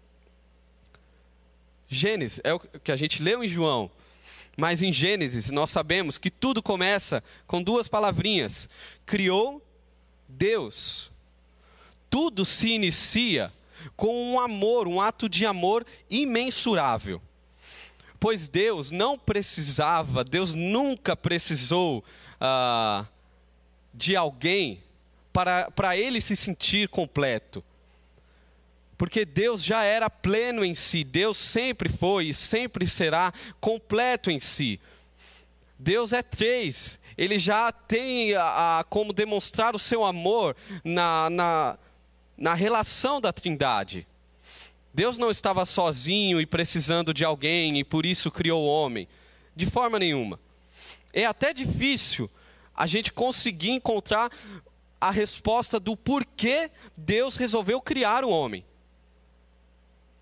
Gênesis 1.87 2.41
é 2.43 2.53
o 2.53 2.59
que 2.59 2.91
a 2.91 2.97
gente 2.97 3.23
leu 3.23 3.41
em 3.41 3.47
João, 3.47 3.89
mas 4.57 4.81
em 4.81 4.91
Gênesis 4.91 5.51
nós 5.51 5.69
sabemos 5.69 6.17
que 6.17 6.29
tudo 6.29 6.61
começa 6.61 7.23
com 7.47 7.63
duas 7.63 7.87
palavrinhas: 7.87 8.67
criou 9.05 9.65
Deus. 10.27 11.09
Tudo 12.09 12.43
se 12.43 12.67
inicia 12.69 13.53
com 13.95 14.33
um 14.33 14.37
amor, 14.37 14.85
um 14.85 14.99
ato 14.99 15.29
de 15.29 15.45
amor 15.45 15.85
imensurável. 16.09 17.21
Pois 18.19 18.49
Deus 18.49 18.91
não 18.91 19.17
precisava, 19.17 20.25
Deus 20.25 20.53
nunca 20.53 21.15
precisou 21.15 22.03
uh, 22.41 23.07
de 23.97 24.15
alguém 24.15 24.83
para, 25.33 25.71
para 25.71 25.97
ele 25.97 26.21
se 26.21 26.35
sentir 26.35 26.87
completo. 26.87 27.63
Porque 28.95 29.25
Deus 29.25 29.63
já 29.63 29.83
era 29.83 30.09
pleno 30.09 30.63
em 30.63 30.75
si, 30.75 31.03
Deus 31.03 31.37
sempre 31.37 31.89
foi 31.89 32.27
e 32.27 32.33
sempre 32.33 32.87
será 32.87 33.33
completo 33.59 34.29
em 34.29 34.39
si. 34.39 34.79
Deus 35.77 36.13
é 36.13 36.21
três, 36.21 36.99
ele 37.17 37.37
já 37.37 37.71
tem 37.71 38.35
a, 38.35 38.79
a, 38.79 38.83
como 38.83 39.13
demonstrar 39.13 39.75
o 39.75 39.79
seu 39.79 40.03
amor 40.03 40.55
na, 40.83 41.29
na, 41.29 41.77
na 42.37 42.53
relação 42.53 43.19
da 43.19 43.33
trindade. 43.33 44.07
Deus 44.93 45.17
não 45.17 45.29
estava 45.29 45.65
sozinho 45.65 46.41
e 46.41 46.45
precisando 46.45 47.13
de 47.13 47.23
alguém 47.23 47.79
e 47.79 47.83
por 47.83 48.05
isso 48.05 48.31
criou 48.31 48.63
o 48.63 48.67
homem, 48.67 49.07
de 49.55 49.67
forma 49.67 49.99
nenhuma. 49.99 50.39
É 51.13 51.25
até 51.25 51.53
difícil 51.53 52.29
a 52.77 52.85
gente 52.85 53.11
conseguir 53.11 53.71
encontrar 53.71 54.31
a 55.01 55.09
resposta 55.09 55.79
do 55.79 55.97
porquê 55.97 56.71
Deus 56.95 57.35
resolveu 57.35 57.81
criar 57.81 58.23
o 58.23 58.29
homem. 58.29 58.63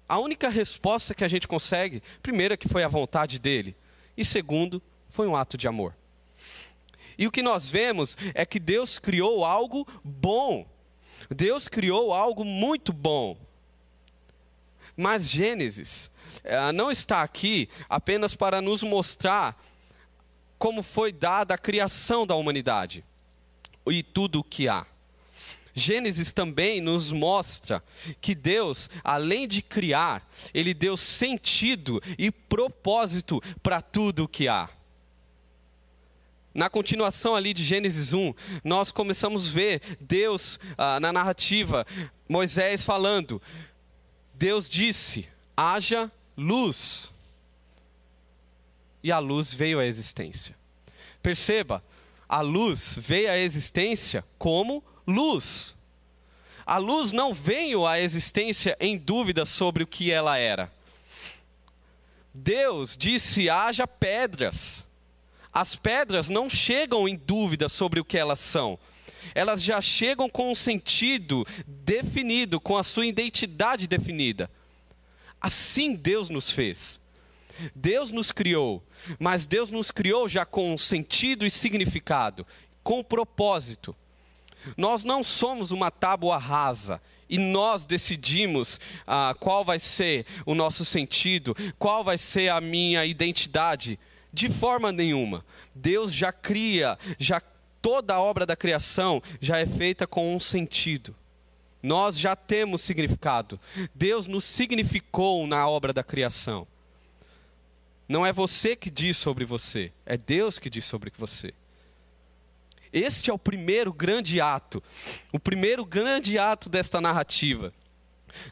A 0.07 0.19
única 0.19 0.47
resposta 0.47 1.13
que 1.13 1.23
a 1.23 1.27
gente 1.27 1.47
consegue, 1.47 2.01
primeiro, 2.23 2.53
é 2.53 2.57
que 2.57 2.69
foi 2.69 2.83
a 2.83 2.87
vontade 2.87 3.37
dele, 3.39 3.75
e 4.15 4.23
segundo, 4.23 4.81
foi 5.09 5.27
um 5.27 5.35
ato 5.35 5.57
de 5.57 5.67
amor. 5.67 5.95
E 7.17 7.27
o 7.27 7.31
que 7.31 7.41
nós 7.41 7.69
vemos 7.69 8.17
é 8.33 8.45
que 8.45 8.59
Deus 8.59 8.99
criou 8.99 9.43
algo 9.43 9.87
bom. 10.03 10.67
Deus 11.29 11.67
criou 11.67 12.13
algo 12.13 12.43
muito 12.43 12.93
bom. 12.93 13.37
Mas 14.95 15.29
Gênesis 15.29 16.11
eh, 16.43 16.71
não 16.71 16.91
está 16.91 17.21
aqui 17.21 17.69
apenas 17.89 18.35
para 18.35 18.61
nos 18.61 18.83
mostrar 18.83 19.59
como 20.57 20.81
foi 20.81 21.11
dada 21.11 21.53
a 21.53 21.57
criação 21.57 22.25
da 22.25 22.35
humanidade 22.35 23.03
e 23.87 24.01
tudo 24.01 24.39
o 24.39 24.43
que 24.43 24.67
há. 24.67 24.85
Gênesis 25.73 26.31
também 26.31 26.79
nos 26.79 27.11
mostra 27.11 27.83
que 28.21 28.33
Deus, 28.33 28.89
além 29.03 29.45
de 29.45 29.61
criar, 29.61 30.25
ele 30.53 30.73
deu 30.73 30.95
sentido 30.95 32.01
e 32.17 32.31
propósito 32.31 33.41
para 33.61 33.81
tudo 33.81 34.23
o 34.23 34.27
que 34.27 34.47
há. 34.47 34.69
Na 36.53 36.69
continuação 36.69 37.35
ali 37.35 37.53
de 37.53 37.65
Gênesis 37.65 38.13
1, 38.13 38.33
nós 38.63 38.89
começamos 38.89 39.49
a 39.49 39.51
ver 39.51 39.81
Deus 39.99 40.57
ah, 40.77 40.97
na 41.01 41.11
narrativa, 41.11 41.85
Moisés 42.29 42.85
falando: 42.85 43.41
Deus 44.33 44.69
disse: 44.69 45.27
haja 45.57 46.09
luz 46.37 47.11
e 49.05 49.11
a 49.11 49.19
luz 49.19 49.53
veio 49.53 49.79
à 49.79 49.85
existência. 49.85 50.55
Perceba, 51.21 51.83
a 52.27 52.41
luz 52.41 52.97
veio 52.99 53.29
à 53.29 53.37
existência 53.37 54.25
como 54.35 54.83
luz. 55.05 55.75
A 56.65 56.79
luz 56.79 57.11
não 57.11 57.31
veio 57.31 57.85
à 57.85 57.99
existência 57.99 58.75
em 58.79 58.97
dúvida 58.97 59.45
sobre 59.45 59.83
o 59.83 59.87
que 59.87 60.11
ela 60.11 60.39
era. 60.39 60.73
Deus 62.33 62.97
disse: 62.97 63.47
haja 63.47 63.85
pedras. 63.85 64.87
As 65.53 65.75
pedras 65.75 66.27
não 66.27 66.49
chegam 66.49 67.07
em 67.07 67.15
dúvida 67.15 67.69
sobre 67.69 67.99
o 67.99 68.05
que 68.05 68.17
elas 68.17 68.39
são. 68.39 68.79
Elas 69.35 69.61
já 69.61 69.79
chegam 69.81 70.27
com 70.27 70.51
um 70.51 70.55
sentido 70.55 71.45
definido, 71.67 72.59
com 72.59 72.75
a 72.75 72.83
sua 72.83 73.05
identidade 73.05 73.85
definida. 73.85 74.49
Assim 75.39 75.93
Deus 75.93 76.27
nos 76.27 76.49
fez. 76.49 76.99
Deus 77.73 78.11
nos 78.11 78.31
criou, 78.31 78.83
mas 79.19 79.45
Deus 79.45 79.71
nos 79.71 79.91
criou 79.91 80.27
já 80.27 80.45
com 80.45 80.77
sentido 80.77 81.45
e 81.45 81.51
significado, 81.51 82.45
com 82.83 83.03
propósito. 83.03 83.95
Nós 84.75 85.03
não 85.03 85.23
somos 85.23 85.71
uma 85.71 85.91
tábua 85.91 86.37
rasa 86.37 87.01
e 87.29 87.37
nós 87.37 87.85
decidimos 87.85 88.79
ah, 89.05 89.35
qual 89.39 89.63
vai 89.63 89.79
ser 89.79 90.25
o 90.45 90.55
nosso 90.55 90.85
sentido, 90.85 91.55
qual 91.77 92.03
vai 92.03 92.17
ser 92.17 92.49
a 92.49 92.61
minha 92.61 93.05
identidade. 93.05 93.99
De 94.31 94.49
forma 94.49 94.91
nenhuma. 94.91 95.45
Deus 95.73 96.13
já 96.13 96.31
cria, 96.31 96.97
já 97.17 97.41
toda 97.81 98.15
a 98.15 98.21
obra 98.21 98.45
da 98.45 98.55
criação 98.55 99.21
já 99.39 99.59
é 99.59 99.65
feita 99.65 100.05
com 100.05 100.35
um 100.35 100.39
sentido. 100.39 101.15
Nós 101.81 102.17
já 102.17 102.35
temos 102.35 102.81
significado. 102.81 103.59
Deus 103.93 104.27
nos 104.27 104.43
significou 104.43 105.45
na 105.45 105.69
obra 105.69 105.93
da 105.93 106.03
criação. 106.03 106.67
Não 108.07 108.25
é 108.25 108.31
você 108.31 108.75
que 108.75 108.89
diz 108.91 109.17
sobre 109.17 109.45
você, 109.45 109.91
é 110.05 110.15
Deus 110.15 110.59
que 110.59 110.69
diz 110.69 110.85
sobre 110.85 111.11
você. 111.17 111.53
Este 112.93 113.29
é 113.29 113.33
o 113.33 113.39
primeiro 113.39 113.91
grande 113.91 114.39
ato, 114.39 114.81
o 115.31 115.39
primeiro 115.39 115.83
grande 115.83 116.37
ato 116.37 116.69
desta 116.69 117.01
narrativa. 117.01 117.73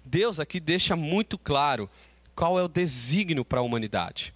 Deus 0.04 0.40
aqui 0.40 0.60
deixa 0.60 0.96
muito 0.96 1.38
claro 1.38 1.90
qual 2.36 2.60
é 2.60 2.64
o 2.64 2.68
desígnio 2.68 3.46
para 3.46 3.60
a 3.60 3.64
humanidade. 3.64 4.34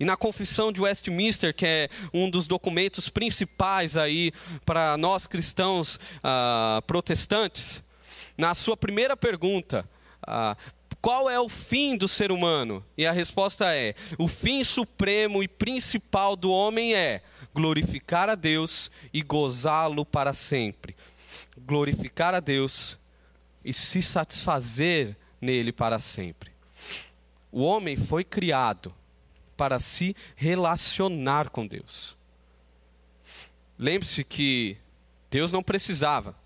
E 0.00 0.04
na 0.04 0.16
Confissão 0.16 0.72
de 0.72 0.80
Westminster, 0.80 1.54
que 1.54 1.66
é 1.66 1.88
um 2.12 2.28
dos 2.28 2.48
documentos 2.48 3.08
principais 3.08 3.96
aí 3.96 4.32
para 4.64 4.96
nós 4.96 5.26
cristãos 5.26 5.96
uh, 5.96 6.82
protestantes, 6.86 7.82
na 8.36 8.54
sua 8.54 8.76
primeira 8.76 9.16
pergunta, 9.16 9.88
uh, 10.22 10.56
qual 11.02 11.28
é 11.28 11.38
o 11.40 11.48
fim 11.48 11.96
do 11.96 12.06
ser 12.06 12.30
humano? 12.30 12.82
E 12.96 13.04
a 13.04 13.10
resposta 13.10 13.74
é: 13.74 13.96
o 14.16 14.28
fim 14.28 14.62
supremo 14.62 15.42
e 15.42 15.48
principal 15.48 16.36
do 16.36 16.52
homem 16.52 16.94
é 16.94 17.22
glorificar 17.52 18.30
a 18.30 18.36
Deus 18.36 18.88
e 19.12 19.20
gozá-lo 19.20 20.06
para 20.06 20.32
sempre. 20.32 20.94
Glorificar 21.58 22.34
a 22.34 22.40
Deus 22.40 22.96
e 23.64 23.74
se 23.74 24.00
satisfazer 24.00 25.16
nele 25.40 25.72
para 25.72 25.98
sempre. 25.98 26.52
O 27.50 27.62
homem 27.62 27.96
foi 27.96 28.22
criado 28.22 28.94
para 29.56 29.80
se 29.80 30.14
relacionar 30.36 31.50
com 31.50 31.66
Deus. 31.66 32.16
Lembre-se 33.76 34.22
que 34.22 34.76
Deus 35.28 35.50
não 35.50 35.64
precisava. 35.64 36.36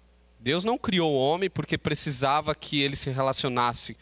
Deus 0.41 0.65
não 0.65 0.79
criou 0.79 1.13
o 1.13 1.19
homem 1.19 1.51
porque 1.51 1.77
precisava 1.77 2.55
que 2.55 2.81
ele 2.81 2.97
se 2.97 3.11
relacionasse 3.11 3.97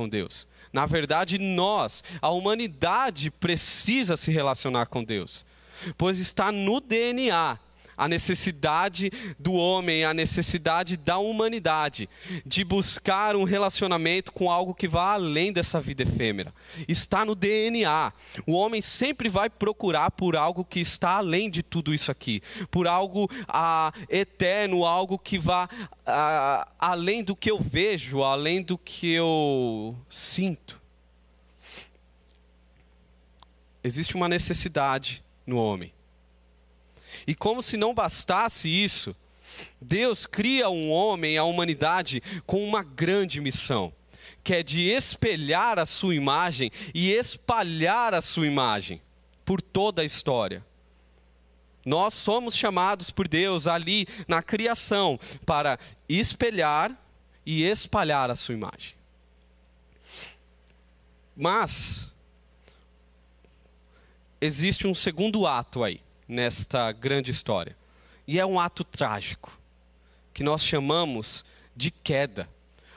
com 0.00 0.08
Deus. 0.08 0.48
Na 0.72 0.86
verdade, 0.86 1.36
nós, 1.36 2.02
a 2.22 2.30
humanidade, 2.30 3.30
precisa 3.30 4.16
se 4.16 4.32
relacionar 4.32 4.86
com 4.86 5.04
Deus, 5.04 5.44
pois 5.98 6.18
está 6.18 6.50
no 6.50 6.80
DNA 6.80 7.58
a 8.00 8.08
necessidade 8.08 9.12
do 9.38 9.52
homem, 9.52 10.04
a 10.04 10.14
necessidade 10.14 10.96
da 10.96 11.18
humanidade 11.18 12.08
de 12.46 12.64
buscar 12.64 13.36
um 13.36 13.44
relacionamento 13.44 14.32
com 14.32 14.50
algo 14.50 14.72
que 14.72 14.88
vá 14.88 15.12
além 15.12 15.52
dessa 15.52 15.78
vida 15.78 16.02
efêmera. 16.02 16.54
Está 16.88 17.26
no 17.26 17.34
DNA. 17.34 18.10
O 18.46 18.52
homem 18.52 18.80
sempre 18.80 19.28
vai 19.28 19.50
procurar 19.50 20.10
por 20.12 20.34
algo 20.34 20.64
que 20.64 20.80
está 20.80 21.18
além 21.18 21.50
de 21.50 21.62
tudo 21.62 21.92
isso 21.92 22.10
aqui, 22.10 22.42
por 22.70 22.86
algo 22.86 23.28
ah, 23.46 23.92
eterno, 24.08 24.86
algo 24.86 25.18
que 25.18 25.38
vá 25.38 25.68
ah, 26.06 26.66
além 26.78 27.22
do 27.22 27.36
que 27.36 27.50
eu 27.50 27.60
vejo, 27.60 28.22
além 28.22 28.62
do 28.62 28.78
que 28.78 29.12
eu 29.12 29.94
sinto. 30.08 30.80
Existe 33.84 34.16
uma 34.16 34.26
necessidade 34.26 35.22
no 35.46 35.58
homem. 35.58 35.92
E 37.26 37.34
como 37.34 37.62
se 37.62 37.76
não 37.76 37.94
bastasse 37.94 38.68
isso, 38.68 39.14
Deus 39.80 40.26
cria 40.26 40.68
um 40.68 40.90
homem, 40.90 41.36
a 41.36 41.44
humanidade, 41.44 42.22
com 42.46 42.62
uma 42.62 42.82
grande 42.82 43.40
missão, 43.40 43.92
que 44.42 44.54
é 44.54 44.62
de 44.62 44.82
espelhar 44.82 45.78
a 45.78 45.86
sua 45.86 46.14
imagem 46.14 46.70
e 46.94 47.10
espalhar 47.10 48.14
a 48.14 48.22
sua 48.22 48.46
imagem 48.46 49.00
por 49.44 49.60
toda 49.60 50.02
a 50.02 50.04
história. 50.04 50.64
Nós 51.84 52.14
somos 52.14 52.54
chamados 52.54 53.10
por 53.10 53.26
Deus 53.26 53.66
ali 53.66 54.06
na 54.28 54.42
criação 54.42 55.18
para 55.46 55.78
espelhar 56.08 56.94
e 57.44 57.64
espalhar 57.64 58.30
a 58.30 58.36
sua 58.36 58.54
imagem. 58.54 58.94
Mas 61.34 62.12
existe 64.40 64.86
um 64.86 64.94
segundo 64.94 65.46
ato 65.46 65.82
aí 65.82 66.00
nesta 66.30 66.92
grande 66.92 67.30
história. 67.30 67.76
E 68.26 68.38
é 68.38 68.46
um 68.46 68.58
ato 68.58 68.84
trágico, 68.84 69.58
que 70.32 70.44
nós 70.44 70.64
chamamos 70.64 71.44
de 71.74 71.90
queda. 71.90 72.48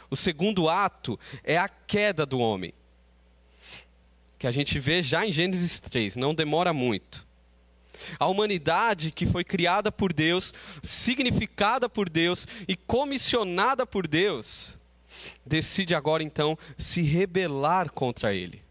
O 0.09 0.15
segundo 0.15 0.69
ato 0.69 1.19
é 1.43 1.57
a 1.57 1.67
queda 1.67 2.25
do 2.25 2.37
homem, 2.37 2.73
que 4.37 4.45
a 4.45 4.51
gente 4.51 4.79
vê 4.79 5.01
já 5.01 5.25
em 5.25 5.31
Gênesis 5.31 5.79
3, 5.79 6.15
não 6.15 6.35
demora 6.35 6.71
muito. 6.71 7.25
A 8.19 8.27
humanidade 8.27 9.11
que 9.11 9.25
foi 9.25 9.43
criada 9.43 9.91
por 9.91 10.13
Deus, 10.13 10.53
significada 10.83 11.89
por 11.89 12.09
Deus 12.09 12.47
e 12.67 12.75
comissionada 12.75 13.85
por 13.85 14.07
Deus, 14.07 14.75
decide 15.45 15.95
agora 15.95 16.21
então 16.21 16.57
se 16.77 17.01
rebelar 17.01 17.91
contra 17.91 18.33
Ele 18.33 18.62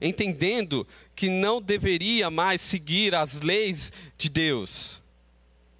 entendendo 0.00 0.86
que 1.14 1.28
não 1.28 1.60
deveria 1.60 2.30
mais 2.30 2.60
seguir 2.60 3.14
as 3.14 3.40
leis 3.40 3.92
de 4.16 4.28
Deus, 4.28 5.02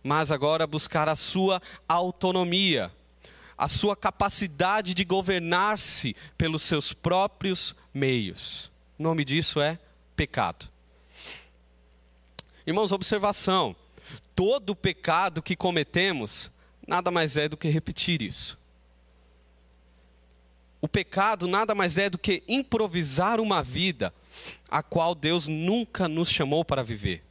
mas 0.02 0.30
agora 0.30 0.66
buscar 0.66 1.08
a 1.08 1.16
sua 1.16 1.60
autonomia, 1.88 2.90
a 3.56 3.68
sua 3.68 3.96
capacidade 3.96 4.94
de 4.94 5.04
governar-se 5.04 6.14
pelos 6.36 6.62
seus 6.62 6.92
próprios 6.92 7.74
meios. 7.92 8.70
O 8.98 9.02
nome 9.02 9.24
disso 9.24 9.60
é 9.60 9.78
pecado. 10.16 10.68
Irmãos, 12.66 12.92
observação: 12.92 13.74
todo 14.34 14.76
pecado 14.76 15.42
que 15.42 15.56
cometemos 15.56 16.50
nada 16.86 17.10
mais 17.10 17.36
é 17.36 17.48
do 17.48 17.56
que 17.56 17.68
repetir 17.68 18.22
isso. 18.22 18.58
O 20.80 20.88
pecado 20.88 21.48
nada 21.48 21.74
mais 21.74 21.98
é 21.98 22.08
do 22.08 22.18
que 22.18 22.42
improvisar 22.46 23.40
uma 23.40 23.62
vida 23.62 24.14
a 24.70 24.82
qual 24.82 25.14
Deus 25.14 25.48
nunca 25.48 26.06
nos 26.08 26.30
chamou 26.30 26.64
para 26.64 26.82
viver. 26.82 27.24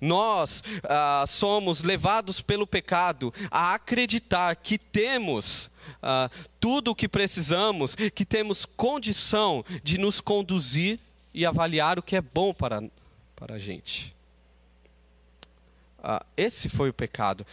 Nós 0.00 0.62
ah, 0.84 1.24
somos 1.28 1.82
levados 1.82 2.40
pelo 2.40 2.66
pecado 2.66 3.32
a 3.50 3.74
acreditar 3.74 4.56
que 4.56 4.78
temos 4.78 5.70
ah, 6.02 6.30
tudo 6.58 6.90
o 6.90 6.94
que 6.94 7.08
precisamos, 7.08 7.94
que 7.94 8.24
temos 8.24 8.64
condição 8.64 9.64
de 9.82 9.98
nos 9.98 10.20
conduzir 10.20 10.98
e 11.32 11.44
avaliar 11.44 11.98
o 11.98 12.02
que 12.02 12.16
é 12.16 12.20
bom 12.20 12.54
para, 12.54 12.82
para 13.36 13.56
a 13.56 13.58
gente. 13.58 14.14
Ah, 16.02 16.24
esse 16.36 16.68
foi 16.68 16.88
o 16.88 16.94
pecado. 16.94 17.46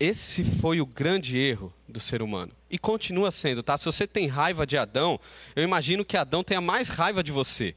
Esse 0.00 0.42
foi 0.42 0.80
o 0.80 0.86
grande 0.86 1.36
erro 1.36 1.70
do 1.86 2.00
ser 2.00 2.22
humano. 2.22 2.52
E 2.70 2.78
continua 2.78 3.30
sendo, 3.30 3.62
tá? 3.62 3.76
Se 3.76 3.84
você 3.84 4.06
tem 4.06 4.26
raiva 4.26 4.66
de 4.66 4.78
Adão, 4.78 5.20
eu 5.54 5.62
imagino 5.62 6.06
que 6.06 6.16
Adão 6.16 6.42
tenha 6.42 6.60
mais 6.62 6.88
raiva 6.88 7.22
de 7.22 7.30
você. 7.30 7.76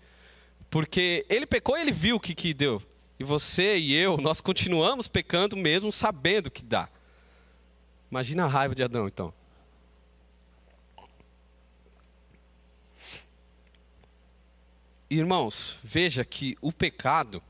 Porque 0.70 1.26
ele 1.28 1.46
pecou 1.46 1.78
e 1.78 1.82
ele 1.82 1.92
viu 1.92 2.16
o 2.16 2.20
que, 2.22 2.34
que 2.34 2.54
deu. 2.54 2.82
E 3.20 3.26
você 3.26 3.78
e 3.78 3.94
eu, 3.94 4.16
nós 4.16 4.40
continuamos 4.40 5.10
pecando 5.10 5.58
mesmo 5.58 5.92
sabendo 5.92 6.50
que 6.50 6.64
dá. 6.64 6.88
Imagina 8.10 8.46
a 8.46 8.48
raiva 8.48 8.74
de 8.74 8.84
Adão, 8.84 9.06
então. 9.06 9.34
Irmãos, 15.10 15.78
veja 15.84 16.24
que 16.24 16.56
o 16.62 16.72
pecado, 16.72 17.44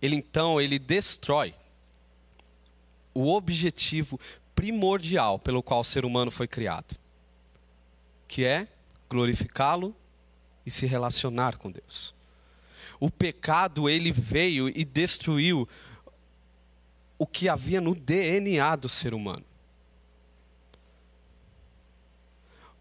ele 0.00 0.14
então, 0.14 0.60
ele 0.60 0.78
destrói 0.78 1.54
o 3.14 3.34
objetivo 3.34 4.18
primordial 4.54 5.38
pelo 5.38 5.62
qual 5.62 5.80
o 5.80 5.84
ser 5.84 6.04
humano 6.04 6.30
foi 6.30 6.46
criado, 6.46 6.96
que 8.28 8.44
é 8.44 8.68
glorificá-lo 9.08 9.94
e 10.64 10.70
se 10.70 10.86
relacionar 10.86 11.56
com 11.56 11.70
Deus. 11.70 12.14
O 12.98 13.10
pecado 13.10 13.88
ele 13.88 14.12
veio 14.12 14.68
e 14.68 14.84
destruiu 14.84 15.68
o 17.18 17.26
que 17.26 17.48
havia 17.48 17.80
no 17.80 17.94
DNA 17.94 18.76
do 18.76 18.88
ser 18.88 19.14
humano. 19.14 19.44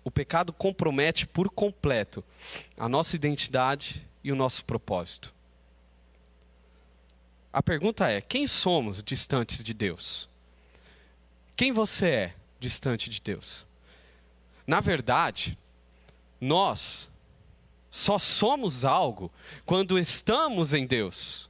O 0.04 0.12
pecado 0.12 0.52
compromete 0.52 1.28
por 1.28 1.50
completo 1.50 2.24
a 2.78 2.88
nossa 2.88 3.15
identidade 3.15 4.06
e 4.24 4.32
o 4.32 4.36
nosso 4.36 4.65
propósito. 4.65 5.34
A 7.52 7.64
pergunta 7.64 8.10
é: 8.10 8.22
quem 8.22 8.48
somos 8.48 9.02
distantes 9.02 9.64
de 9.64 9.74
Deus? 9.74 10.30
Quem 11.56 11.72
você 11.72 12.08
é 12.08 12.36
distante 12.60 13.10
de 13.10 13.20
Deus? 13.20 13.66
Na 14.66 14.80
verdade, 14.80 15.58
nós 16.40 17.10
só 17.92 18.20
somos 18.20 18.86
algo 18.86 19.32
quando 19.66 19.98
estamos 19.98 20.74
em 20.74 20.86
Deus. 20.86 21.50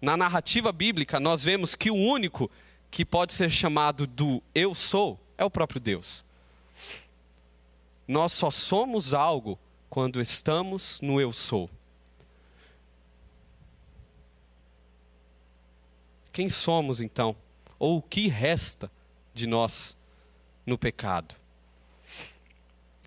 Na 0.00 0.16
narrativa 0.16 0.72
bíblica, 0.72 1.20
nós 1.20 1.44
vemos 1.44 1.76
que 1.76 1.90
o 1.90 1.94
único 1.94 2.50
que 2.90 3.04
pode 3.04 3.32
ser 3.32 3.50
chamado 3.50 4.06
do 4.06 4.42
eu 4.52 4.74
sou 4.74 5.18
é 5.38 5.44
o 5.44 5.50
próprio 5.50 5.80
Deus. 5.80 6.24
Nós 8.06 8.32
só 8.32 8.50
somos 8.50 9.14
algo 9.14 9.58
quando 9.88 10.20
estamos 10.20 11.00
no 11.00 11.20
eu 11.20 11.32
sou. 11.32 11.70
Quem 16.32 16.48
somos 16.48 17.00
então? 17.00 17.36
Ou 17.78 17.98
o 17.98 18.02
que 18.02 18.28
resta 18.28 18.90
de 19.34 19.46
nós 19.46 19.96
no 20.64 20.78
pecado? 20.78 21.34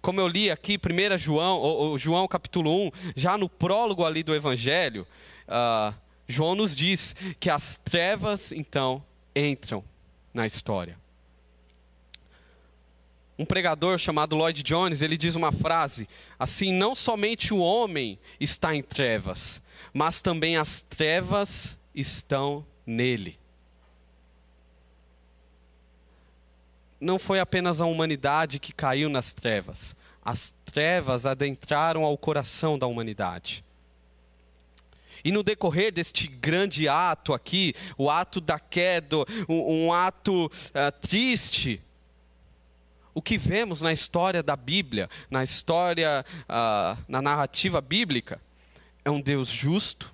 Como 0.02 0.22
eu 0.22 0.28
li 0.28 0.52
aqui, 0.52 0.78
1 0.78 1.18
João, 1.18 1.58
ou, 1.60 1.98
João 1.98 2.28
capítulo 2.28 2.88
1, 2.88 2.92
já 3.16 3.38
no 3.38 3.50
prólogo 3.50 4.06
ali 4.06 4.22
do 4.22 4.36
Evangelho, 4.36 5.08
uh, 5.48 5.96
João 6.28 6.54
nos 6.54 6.76
diz 6.76 7.16
que 7.40 7.50
as 7.50 7.80
trevas 7.84 8.52
então 8.52 9.04
entram 9.36 9.84
na 10.32 10.46
história. 10.46 10.96
Um 13.38 13.46
pregador 13.46 13.98
chamado 13.98 14.36
Lloyd 14.36 14.62
Jones, 14.62 15.02
ele 15.02 15.18
diz 15.18 15.36
uma 15.36 15.52
frase 15.52 16.08
assim: 16.38 16.72
não 16.72 16.94
somente 16.94 17.54
o 17.54 17.58
homem 17.58 18.20
está 18.40 18.76
em 18.76 18.84
trevas, 18.84 19.62
mas 19.92 20.22
também 20.22 20.56
as 20.56 20.82
trevas 20.82 21.80
estão 21.94 22.66
nele. 22.86 23.38
Não 27.00 27.20
foi 27.20 27.40
apenas 27.40 27.82
a 27.82 27.86
humanidade 27.86 28.60
que 28.60 28.74
caiu 28.74 29.10
nas 29.10 29.34
trevas, 29.34 29.96
as 30.24 30.56
trevas 30.66 31.26
adentraram 31.26 32.04
ao 32.04 32.18
coração 32.18 32.78
da 32.80 32.88
humanidade. 32.88 33.64
E 35.24 35.32
no 35.32 35.42
decorrer 35.42 35.92
deste 35.92 36.28
grande 36.28 36.88
ato 36.88 37.34
aqui, 37.34 37.74
o 37.98 38.10
ato 38.10 38.40
da 38.40 38.60
queda, 38.60 39.18
um, 39.50 39.86
um 39.86 39.94
ato 39.94 40.46
uh, 40.46 40.92
triste, 41.02 41.82
o 43.14 43.22
que 43.22 43.38
vemos 43.38 43.82
na 43.82 43.92
história 43.92 44.44
da 44.44 44.56
Bíblia, 44.56 45.10
na 45.30 45.44
história, 45.44 46.24
uh, 46.42 47.02
na 47.08 47.22
narrativa 47.22 47.82
bíblica, 47.82 48.40
é 49.04 49.10
um 49.10 49.22
Deus 49.22 49.48
justo, 49.48 50.14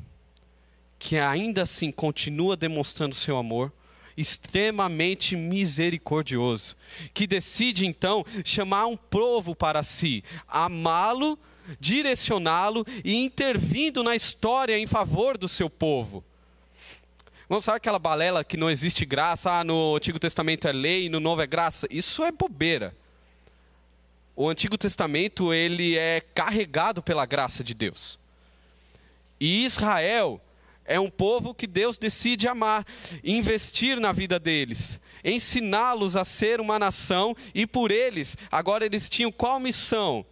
que 1.01 1.17
ainda 1.17 1.63
assim 1.63 1.91
continua 1.91 2.55
demonstrando 2.55 3.15
seu 3.15 3.35
amor, 3.35 3.73
extremamente 4.15 5.35
misericordioso, 5.35 6.77
que 7.11 7.25
decide 7.25 7.87
então 7.87 8.23
chamar 8.45 8.85
um 8.85 8.95
povo 8.95 9.55
para 9.55 9.81
si, 9.81 10.23
amá-lo, 10.47 11.39
direcioná-lo 11.79 12.85
e 13.03 13.15
intervindo 13.15 14.03
na 14.03 14.15
história 14.15 14.77
em 14.77 14.85
favor 14.85 15.39
do 15.39 15.47
seu 15.47 15.71
povo. 15.71 16.23
Vamos 17.49 17.65
sabe 17.65 17.77
aquela 17.77 17.97
balela 17.97 18.43
que 18.43 18.55
não 18.55 18.69
existe 18.69 19.03
graça, 19.03 19.51
ah, 19.51 19.63
no 19.63 19.95
Antigo 19.95 20.19
Testamento 20.19 20.67
é 20.67 20.71
lei, 20.71 21.09
no 21.09 21.19
Novo 21.19 21.41
é 21.41 21.47
graça? 21.47 21.87
Isso 21.89 22.23
é 22.23 22.31
bobeira. 22.31 22.95
O 24.35 24.47
Antigo 24.47 24.77
Testamento 24.77 25.51
ele 25.51 25.97
é 25.97 26.21
carregado 26.21 27.01
pela 27.01 27.25
graça 27.25 27.63
de 27.63 27.73
Deus. 27.73 28.19
E 29.39 29.65
Israel 29.65 30.39
é 30.85 30.99
um 30.99 31.09
povo 31.09 31.53
que 31.53 31.67
Deus 31.67 31.97
decide 31.97 32.47
amar, 32.47 32.85
investir 33.23 33.99
na 33.99 34.11
vida 34.11 34.39
deles, 34.39 34.99
ensiná-los 35.23 36.15
a 36.15 36.25
ser 36.25 36.59
uma 36.59 36.79
nação 36.79 37.35
e 37.53 37.65
por 37.65 37.91
eles, 37.91 38.37
agora 38.51 38.85
eles 38.85 39.09
tinham 39.09 39.31
qual 39.31 39.59
missão? 39.59 40.25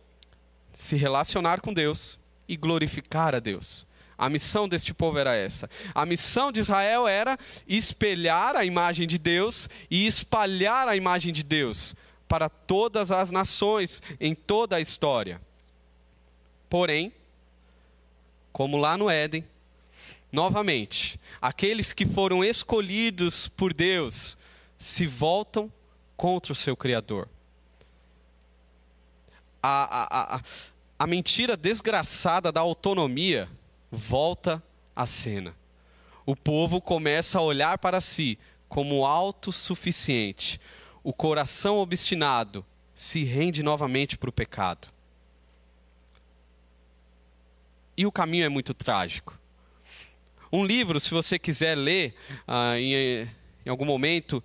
Se 0.73 0.95
relacionar 0.95 1.61
com 1.61 1.73
Deus 1.73 2.19
e 2.47 2.57
glorificar 2.57 3.35
a 3.35 3.39
Deus. 3.39 3.87
A 4.17 4.29
missão 4.29 4.67
deste 4.67 4.93
povo 4.93 5.17
era 5.17 5.33
essa. 5.33 5.69
A 5.95 6.05
missão 6.05 6.51
de 6.51 6.59
Israel 6.59 7.07
era 7.07 7.37
espelhar 7.65 8.55
a 8.55 8.65
imagem 8.65 9.07
de 9.07 9.17
Deus 9.17 9.69
e 9.89 10.05
espalhar 10.05 10.89
a 10.89 10.95
imagem 10.95 11.31
de 11.31 11.41
Deus 11.41 11.95
para 12.27 12.49
todas 12.49 13.11
as 13.11 13.31
nações 13.31 14.01
em 14.19 14.35
toda 14.35 14.75
a 14.75 14.81
história. 14.81 15.39
Porém, 16.69 17.13
como 18.51 18.75
lá 18.75 18.97
no 18.97 19.09
Éden, 19.09 19.45
Novamente, 20.31 21.19
aqueles 21.41 21.91
que 21.91 22.05
foram 22.05 22.43
escolhidos 22.43 23.47
por 23.47 23.73
Deus 23.73 24.37
se 24.77 25.07
voltam 25.07 25.71
contra 26.15 26.53
o 26.53 26.55
seu 26.55 26.77
Criador. 26.77 27.27
A, 29.61 29.83
a, 29.83 30.35
a, 30.35 30.41
a 30.99 31.07
mentira 31.07 31.57
desgraçada 31.57 32.51
da 32.51 32.61
autonomia 32.61 33.49
volta 33.91 34.61
à 34.95 35.05
cena. 35.05 35.55
O 36.25 36.35
povo 36.35 36.79
começa 36.79 37.39
a 37.39 37.41
olhar 37.41 37.79
para 37.79 37.99
si 37.99 38.37
como 38.67 39.05
autossuficiente. 39.05 40.61
O 41.03 41.11
coração 41.11 41.79
obstinado 41.79 42.63
se 42.93 43.23
rende 43.23 43.63
novamente 43.63 44.17
para 44.17 44.29
o 44.29 44.33
pecado. 44.33 44.89
E 47.97 48.05
o 48.05 48.11
caminho 48.11 48.45
é 48.45 48.49
muito 48.49 48.73
trágico. 48.73 49.38
Um 50.51 50.65
livro, 50.65 50.99
se 50.99 51.11
você 51.11 51.37
quiser 51.37 51.75
ler 51.75 52.15
ah, 52.47 52.79
em, 52.79 52.93
em, 53.65 53.69
algum 53.69 53.85
momento 53.85 54.43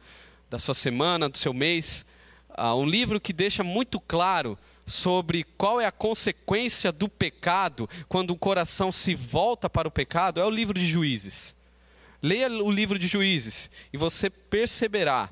da 0.50 0.58
sua 0.58 0.74
semana, 0.74 1.28
do 1.28 1.38
seu 1.38 1.54
mês, 1.54 2.04
ah, 2.50 2.74
um 2.74 2.84
livro 2.84 3.20
que 3.20 3.32
deixa 3.32 3.64
muito 3.64 3.98
claro 3.98 4.58
sobre 4.86 5.44
qual 5.56 5.80
é 5.80 5.86
a 5.86 5.92
consequência 5.92 6.92
do 6.92 7.08
pecado 7.08 7.88
quando 8.08 8.30
o 8.32 8.36
coração 8.36 8.92
se 8.92 9.14
volta 9.14 9.70
para 9.70 9.88
o 9.88 9.90
pecado, 9.90 10.40
é 10.40 10.44
o 10.44 10.50
livro 10.50 10.78
de 10.78 10.86
Juízes. 10.86 11.56
Leia 12.22 12.50
o 12.50 12.70
livro 12.70 12.98
de 12.98 13.06
Juízes 13.06 13.70
e 13.92 13.96
você 13.96 14.28
perceberá 14.28 15.30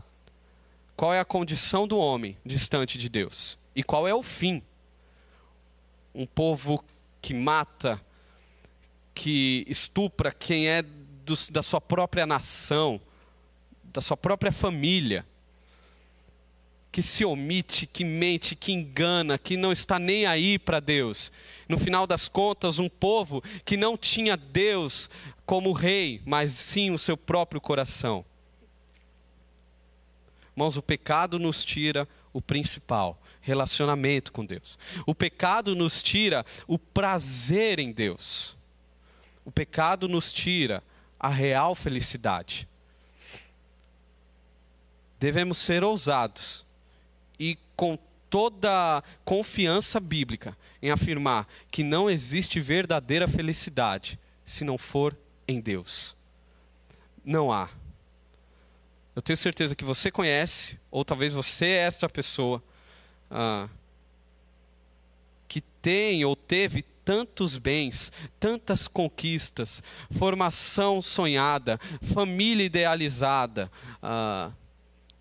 qual 0.96 1.12
é 1.12 1.20
a 1.20 1.24
condição 1.24 1.86
do 1.86 1.98
homem 1.98 2.36
distante 2.44 2.96
de 2.96 3.08
Deus 3.08 3.58
e 3.74 3.82
qual 3.82 4.06
é 4.06 4.14
o 4.14 4.22
fim. 4.22 4.62
Um 6.14 6.26
povo 6.26 6.84
que 7.20 7.32
mata, 7.32 8.00
que 9.14 9.64
estupra 9.68 10.32
quem 10.32 10.68
é 10.68 10.82
do, 10.82 11.34
da 11.50 11.62
sua 11.62 11.80
própria 11.80 12.26
nação, 12.26 13.00
da 13.84 14.00
sua 14.00 14.16
própria 14.16 14.52
família, 14.52 15.26
que 16.90 17.02
se 17.02 17.24
omite, 17.24 17.86
que 17.86 18.04
mente, 18.04 18.54
que 18.54 18.70
engana, 18.70 19.38
que 19.38 19.56
não 19.56 19.72
está 19.72 19.98
nem 19.98 20.26
aí 20.26 20.58
para 20.58 20.78
Deus. 20.78 21.32
No 21.66 21.78
final 21.78 22.06
das 22.06 22.28
contas, 22.28 22.78
um 22.78 22.88
povo 22.88 23.42
que 23.64 23.78
não 23.78 23.96
tinha 23.96 24.36
Deus 24.36 25.08
como 25.46 25.72
rei, 25.72 26.20
mas 26.26 26.52
sim 26.52 26.90
o 26.90 26.98
seu 26.98 27.16
próprio 27.16 27.60
coração. 27.60 28.24
Irmãos, 30.54 30.76
o 30.76 30.82
pecado 30.82 31.38
nos 31.38 31.64
tira 31.64 32.06
o 32.30 32.42
principal, 32.42 33.20
relacionamento 33.40 34.30
com 34.30 34.44
Deus. 34.44 34.78
O 35.06 35.14
pecado 35.14 35.74
nos 35.74 36.02
tira 36.02 36.44
o 36.66 36.78
prazer 36.78 37.78
em 37.78 37.90
Deus. 37.90 38.54
O 39.44 39.50
pecado 39.50 40.08
nos 40.08 40.32
tira 40.32 40.82
a 41.18 41.28
real 41.28 41.74
felicidade. 41.74 42.68
Devemos 45.18 45.58
ser 45.58 45.84
ousados 45.84 46.64
e 47.38 47.56
com 47.76 47.98
toda 48.28 49.04
confiança 49.24 50.00
bíblica 50.00 50.56
em 50.80 50.90
afirmar 50.90 51.46
que 51.70 51.84
não 51.84 52.10
existe 52.10 52.58
verdadeira 52.60 53.28
felicidade 53.28 54.18
se 54.44 54.64
não 54.64 54.78
for 54.78 55.16
em 55.46 55.60
Deus. 55.60 56.16
Não 57.24 57.52
há. 57.52 57.68
Eu 59.14 59.20
tenho 59.20 59.36
certeza 59.36 59.76
que 59.76 59.84
você 59.84 60.10
conhece, 60.10 60.78
ou 60.90 61.04
talvez 61.04 61.32
você 61.32 61.66
é 61.66 61.78
essa 61.82 62.08
pessoa, 62.08 62.62
ah, 63.30 63.68
que 65.46 65.60
tem 65.60 66.24
ou 66.24 66.34
teve 66.34 66.82
tantos 67.12 67.58
bens, 67.58 68.10
tantas 68.40 68.88
conquistas, 68.88 69.82
formação 70.10 71.02
sonhada, 71.02 71.78
família 72.00 72.64
idealizada, 72.64 73.70
ah, 74.02 74.50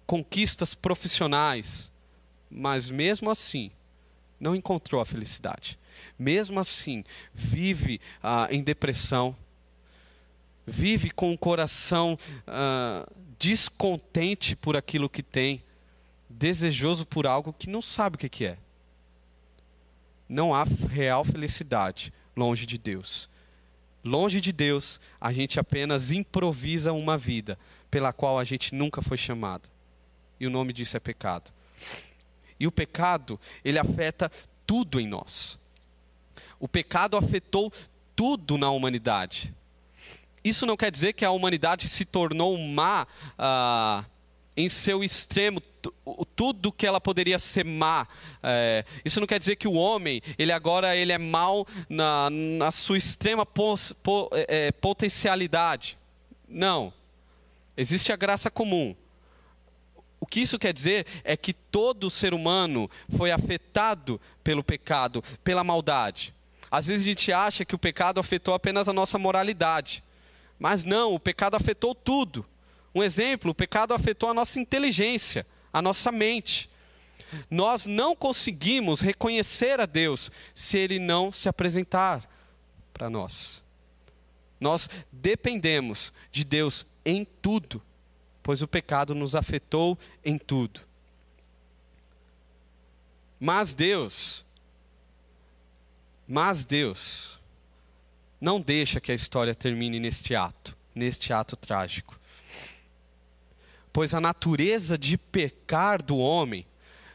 conquistas 0.06 0.74
profissionais, 0.74 1.92
mas 2.50 2.90
mesmo 2.90 3.30
assim 3.30 3.72
não 4.40 4.56
encontrou 4.56 5.02
a 5.02 5.06
felicidade. 5.06 5.78
Mesmo 6.18 6.62
assim 6.62 7.04
vive 7.34 8.00
ah, 8.24 8.48
em 8.50 8.64
depressão, 8.64 9.36
vive 10.66 11.12
com 11.12 11.34
o 11.34 11.38
coração 11.38 12.18
ah, 12.48 13.06
descontente 13.38 14.56
por 14.56 14.78
aquilo 14.78 15.10
que 15.10 15.22
tem, 15.22 15.62
desejoso 16.30 17.06
por 17.06 17.28
algo 17.28 17.52
que 17.52 17.70
não 17.70 17.82
sabe 17.82 18.16
o 18.16 18.18
que, 18.18 18.30
que 18.30 18.46
é 18.46 18.58
não 20.32 20.54
há 20.54 20.64
real 20.64 21.26
felicidade 21.26 22.14
longe 22.36 22.66
de 22.66 22.78
Deus. 22.78 23.30
Longe 24.04 24.40
de 24.40 24.52
Deus, 24.52 25.00
a 25.20 25.32
gente 25.32 25.60
apenas 25.60 26.10
improvisa 26.10 26.94
uma 26.94 27.18
vida 27.18 27.60
pela 27.92 28.14
qual 28.14 28.40
a 28.40 28.44
gente 28.44 28.74
nunca 28.74 29.02
foi 29.02 29.18
chamado. 29.18 29.70
E 30.40 30.48
o 30.48 30.50
nome 30.50 30.72
disso 30.72 30.96
é 30.96 31.00
pecado. 31.00 31.52
E 32.58 32.66
o 32.66 32.72
pecado, 32.72 33.40
ele 33.64 33.78
afeta 33.78 34.32
tudo 34.66 35.00
em 35.00 35.08
nós. 35.08 35.60
O 36.60 36.68
pecado 36.68 37.18
afetou 37.18 37.72
tudo 38.16 38.58
na 38.58 38.72
humanidade. 38.72 39.54
Isso 40.44 40.66
não 40.66 40.78
quer 40.78 40.90
dizer 40.92 41.14
que 41.14 41.26
a 41.26 41.32
humanidade 41.32 41.88
se 41.88 42.06
tornou 42.06 42.58
má 42.58 43.06
ah, 43.38 44.06
em 44.62 44.70
seu 44.70 45.04
extremo, 45.04 45.60
tudo 46.36 46.72
que 46.72 46.86
ela 46.86 47.02
poderia 47.02 47.40
ser 47.40 47.66
má. 47.66 48.08
É, 48.44 48.86
isso 49.04 49.20
não 49.20 49.28
quer 49.28 49.40
dizer 49.40 49.56
que 49.56 49.68
o 49.68 49.74
homem, 49.74 50.22
ele 50.38 50.52
agora 50.52 50.96
ele 50.96 51.12
é 51.12 51.18
mal 51.18 51.66
na, 51.90 52.30
na 52.30 52.72
sua 52.72 52.98
extrema 52.98 53.46
pos, 53.46 53.92
po, 54.04 54.30
é, 54.34 54.68
é, 54.68 54.72
potencialidade. 54.72 55.98
Não. 56.48 56.94
Existe 57.76 58.12
a 58.12 58.16
graça 58.16 58.52
comum. 58.52 58.96
O 60.20 60.28
que 60.28 60.42
isso 60.42 60.60
quer 60.60 60.72
dizer 60.72 61.08
é 61.24 61.36
que 61.36 61.52
todo 61.52 62.12
ser 62.12 62.34
humano 62.34 62.90
foi 63.10 63.32
afetado 63.32 64.22
pelo 64.44 64.64
pecado, 64.64 65.24
pela 65.44 65.64
maldade. 65.64 66.34
Às 66.70 66.86
vezes 66.86 67.02
a 67.02 67.10
gente 67.10 67.34
acha 67.34 67.66
que 67.66 67.74
o 67.74 67.80
pecado 67.80 68.20
afetou 68.20 68.54
apenas 68.54 68.88
a 68.88 68.94
nossa 68.94 69.18
moralidade. 69.18 70.04
Mas 70.60 70.86
não, 70.86 71.16
o 71.16 71.20
pecado 71.20 71.56
afetou 71.56 71.96
tudo. 71.96 72.46
Um 72.94 73.02
exemplo: 73.02 73.52
o 73.52 73.56
pecado 73.56 73.94
afetou 73.94 74.30
a 74.30 74.34
nossa 74.34 74.60
inteligência, 74.60 75.46
a 75.72 75.82
nossa 75.82 76.12
mente. 76.12 76.70
Nós 77.50 77.86
não 77.86 78.16
conseguimos 78.16 79.00
reconhecer 79.00 79.80
a 79.80 79.86
Deus 79.86 80.30
se 80.54 80.78
Ele 80.78 81.00
não 81.00 81.32
se 81.32 81.48
apresentar 81.48 82.30
para 82.94 83.10
nós. 83.10 83.64
Nós 84.60 84.90
dependemos 85.12 86.12
de 86.32 86.44
Deus 86.44 86.86
em 87.06 87.26
tudo, 87.42 87.82
pois 88.44 88.62
o 88.62 88.68
pecado 88.68 89.16
nos 89.16 89.34
afetou 89.34 89.98
em 90.24 90.38
tudo. 90.38 90.82
Mas 93.40 93.74
Deus, 93.74 94.46
mas 96.28 96.64
Deus, 96.66 97.40
não 98.40 98.62
deixa 98.62 99.00
que 99.00 99.12
a 99.12 99.16
história 99.16 99.56
termine 99.56 100.00
neste 100.00 100.36
ato, 100.36 100.78
neste 100.94 101.34
ato 101.34 101.56
trágico 101.56 102.21
pois 103.94 104.14
a 104.14 104.22
natureza 104.22 104.98
de 104.98 105.18
pecar 105.18 106.02
do 106.02 106.18
homem 106.18 106.66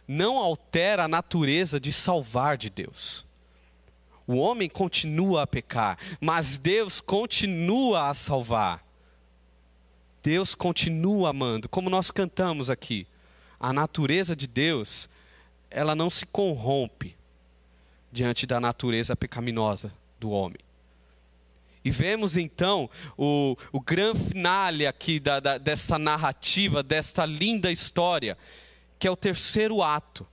não 0.06 0.38
altera 0.38 1.04
a 1.04 1.08
natureza 1.08 1.80
de 1.80 1.92
salvar 1.92 2.56
de 2.56 2.70
Deus. 2.70 3.24
O 4.26 4.36
homem 4.36 4.68
continua 4.68 5.42
a 5.42 5.46
pecar, 5.46 5.98
mas 6.20 6.58
Deus 6.58 7.00
continua 7.00 8.10
a 8.10 8.14
salvar. 8.14 8.84
Deus 10.22 10.54
continua 10.54 11.30
amando, 11.30 11.68
como 11.68 11.88
nós 11.88 12.10
cantamos 12.10 12.68
aqui. 12.68 13.06
A 13.60 13.72
natureza 13.72 14.34
de 14.34 14.48
Deus, 14.48 15.08
ela 15.70 15.94
não 15.94 16.10
se 16.10 16.26
corrompe 16.26 17.16
diante 18.10 18.46
da 18.46 18.58
natureza 18.58 19.14
pecaminosa 19.14 19.92
do 20.18 20.30
homem. 20.30 20.65
E 21.86 21.90
vemos 21.92 22.36
então 22.36 22.90
o, 23.16 23.56
o 23.70 23.80
grande 23.80 24.18
finale 24.18 24.88
aqui 24.88 25.20
da, 25.20 25.38
da, 25.38 25.56
dessa 25.56 25.96
narrativa, 25.96 26.82
desta 26.82 27.24
linda 27.24 27.70
história, 27.70 28.36
que 28.98 29.06
é 29.06 29.10
o 29.10 29.14
terceiro 29.14 29.80
ato, 29.80 30.26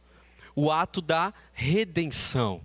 o 0.55 0.71
ato 0.71 0.99
da 0.99 1.31
redenção. 1.53 2.59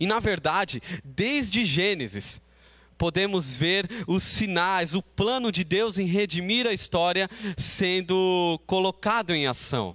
E 0.00 0.06
na 0.06 0.20
verdade, 0.20 0.80
desde 1.04 1.66
Gênesis, 1.66 2.40
podemos 2.96 3.54
ver 3.54 3.86
os 4.06 4.22
sinais, 4.22 4.94
o 4.94 5.02
plano 5.02 5.52
de 5.52 5.64
Deus 5.64 5.98
em 5.98 6.06
redimir 6.06 6.66
a 6.66 6.72
história 6.72 7.28
sendo 7.58 8.58
colocado 8.66 9.34
em 9.34 9.46
ação. 9.46 9.94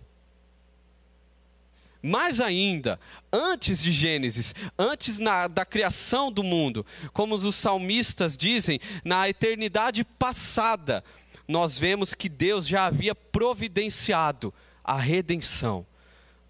Mais 2.02 2.40
ainda, 2.40 3.00
antes 3.32 3.82
de 3.82 3.92
Gênesis, 3.92 4.54
antes 4.78 5.20
na, 5.20 5.48
da 5.48 5.66
criação 5.66 6.32
do 6.32 6.44
mundo, 6.44 6.86
como 7.12 7.36
os 7.36 7.56
salmistas 7.56 8.38
dizem, 8.38 8.80
na 9.04 9.28
eternidade 9.28 10.04
passada, 10.04 11.04
nós 11.48 11.78
vemos 11.78 12.14
que 12.14 12.30
Deus 12.30 12.68
já 12.68 12.86
havia 12.86 13.16
providenciado 13.16 14.54
a 14.84 14.98
redenção. 14.98 15.86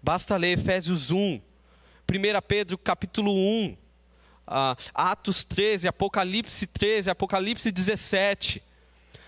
Basta 0.02 0.36
ler 0.36 0.58
Efésios 0.58 1.10
1, 1.10 1.16
1 1.16 1.40
Pedro 2.46 2.78
capítulo 2.78 3.32
1, 3.32 3.66
uh, 3.72 3.76
Atos 4.94 5.44
13, 5.44 5.88
Apocalipse 5.88 6.66
13, 6.66 7.10
Apocalipse 7.10 7.70
17, 7.70 8.62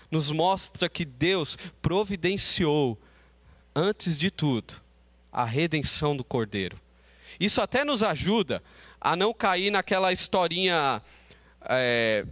nos 0.09 0.31
mostra 0.31 0.89
que 0.89 1.05
Deus 1.05 1.57
providenciou, 1.81 2.97
antes 3.75 4.19
de 4.19 4.29
tudo, 4.29 4.73
a 5.31 5.45
redenção 5.45 6.15
do 6.15 6.23
Cordeiro. 6.23 6.77
Isso 7.39 7.61
até 7.61 7.83
nos 7.83 8.03
ajuda 8.03 8.61
a 8.99 9.15
não 9.15 9.33
cair 9.33 9.71
naquela 9.71 10.11
historinha 10.11 11.01
é, 11.63 12.25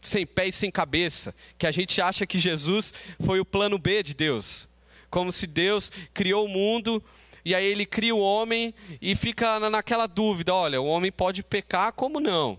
sem 0.00 0.26
pé 0.26 0.48
e 0.48 0.52
sem 0.52 0.70
cabeça, 0.70 1.34
que 1.58 1.66
a 1.66 1.70
gente 1.70 2.00
acha 2.00 2.26
que 2.26 2.38
Jesus 2.38 2.92
foi 3.24 3.38
o 3.38 3.44
plano 3.44 3.78
B 3.78 4.02
de 4.02 4.14
Deus. 4.14 4.68
Como 5.10 5.30
se 5.30 5.46
Deus 5.46 5.92
criou 6.12 6.46
o 6.46 6.48
mundo 6.48 7.02
e 7.44 7.54
aí 7.54 7.64
ele 7.64 7.84
cria 7.84 8.14
o 8.14 8.20
homem 8.20 8.72
e 9.00 9.14
fica 9.14 9.58
naquela 9.68 10.06
dúvida: 10.06 10.54
olha, 10.54 10.80
o 10.80 10.86
homem 10.86 11.10
pode 11.10 11.42
pecar, 11.42 11.92
como 11.92 12.20
não? 12.20 12.58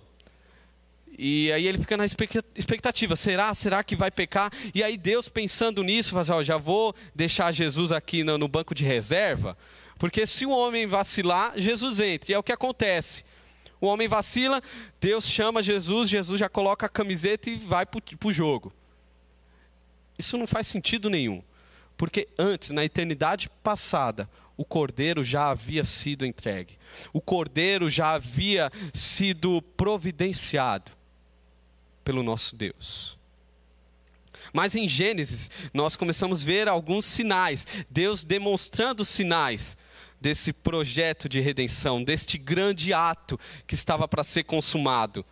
E 1.17 1.51
aí 1.51 1.67
ele 1.67 1.77
fica 1.77 1.95
na 1.95 2.05
expectativa: 2.05 3.15
será? 3.15 3.53
Será 3.53 3.83
que 3.83 3.95
vai 3.95 4.09
pecar? 4.09 4.51
E 4.73 4.83
aí 4.83 4.97
Deus 4.97 5.29
pensando 5.29 5.83
nisso, 5.83 6.13
faz: 6.13 6.29
ó, 6.29 6.43
já 6.43 6.57
vou 6.57 6.95
deixar 7.13 7.51
Jesus 7.51 7.91
aqui 7.91 8.23
no, 8.23 8.37
no 8.37 8.47
banco 8.47 8.73
de 8.73 8.83
reserva, 8.83 9.57
porque 9.99 10.25
se 10.25 10.45
o 10.45 10.49
homem 10.49 10.87
vacilar, 10.87 11.53
Jesus 11.55 11.99
entra. 11.99 12.31
E 12.31 12.33
é 12.33 12.39
o 12.39 12.43
que 12.43 12.51
acontece. 12.51 13.23
O 13.79 13.85
homem 13.85 14.07
vacila, 14.07 14.61
Deus 14.99 15.27
chama 15.27 15.61
Jesus, 15.61 16.09
Jesus 16.09 16.39
já 16.39 16.47
coloca 16.47 16.85
a 16.85 16.89
camiseta 16.89 17.49
e 17.49 17.57
vai 17.57 17.85
para 17.85 18.01
o 18.25 18.33
jogo. 18.33 18.73
Isso 20.17 20.37
não 20.37 20.47
faz 20.47 20.67
sentido 20.67 21.09
nenhum. 21.09 21.43
Porque 21.97 22.27
antes, 22.39 22.71
na 22.71 22.85
eternidade 22.85 23.49
passada, 23.61 24.29
o 24.55 24.63
cordeiro 24.63 25.23
já 25.23 25.49
havia 25.49 25.83
sido 25.83 26.25
entregue. 26.25 26.77
O 27.11 27.19
cordeiro 27.19 27.89
já 27.89 28.13
havia 28.13 28.71
sido 28.93 29.61
providenciado 29.75 30.91
pelo 32.03 32.23
nosso 32.23 32.55
Deus. 32.55 33.17
Mas 34.51 34.75
em 34.75 34.87
Gênesis, 34.87 35.49
nós 35.73 35.95
começamos 35.95 36.43
a 36.43 36.45
ver 36.45 36.67
alguns 36.67 37.05
sinais, 37.05 37.65
Deus 37.89 38.23
demonstrando 38.23 39.05
sinais 39.05 39.77
desse 40.19 40.53
projeto 40.53 41.27
de 41.27 41.39
redenção, 41.39 42.03
deste 42.03 42.37
grande 42.37 42.93
ato 42.93 43.39
que 43.67 43.75
estava 43.75 44.07
para 44.07 44.23
ser 44.23 44.43
consumado. 44.43 45.25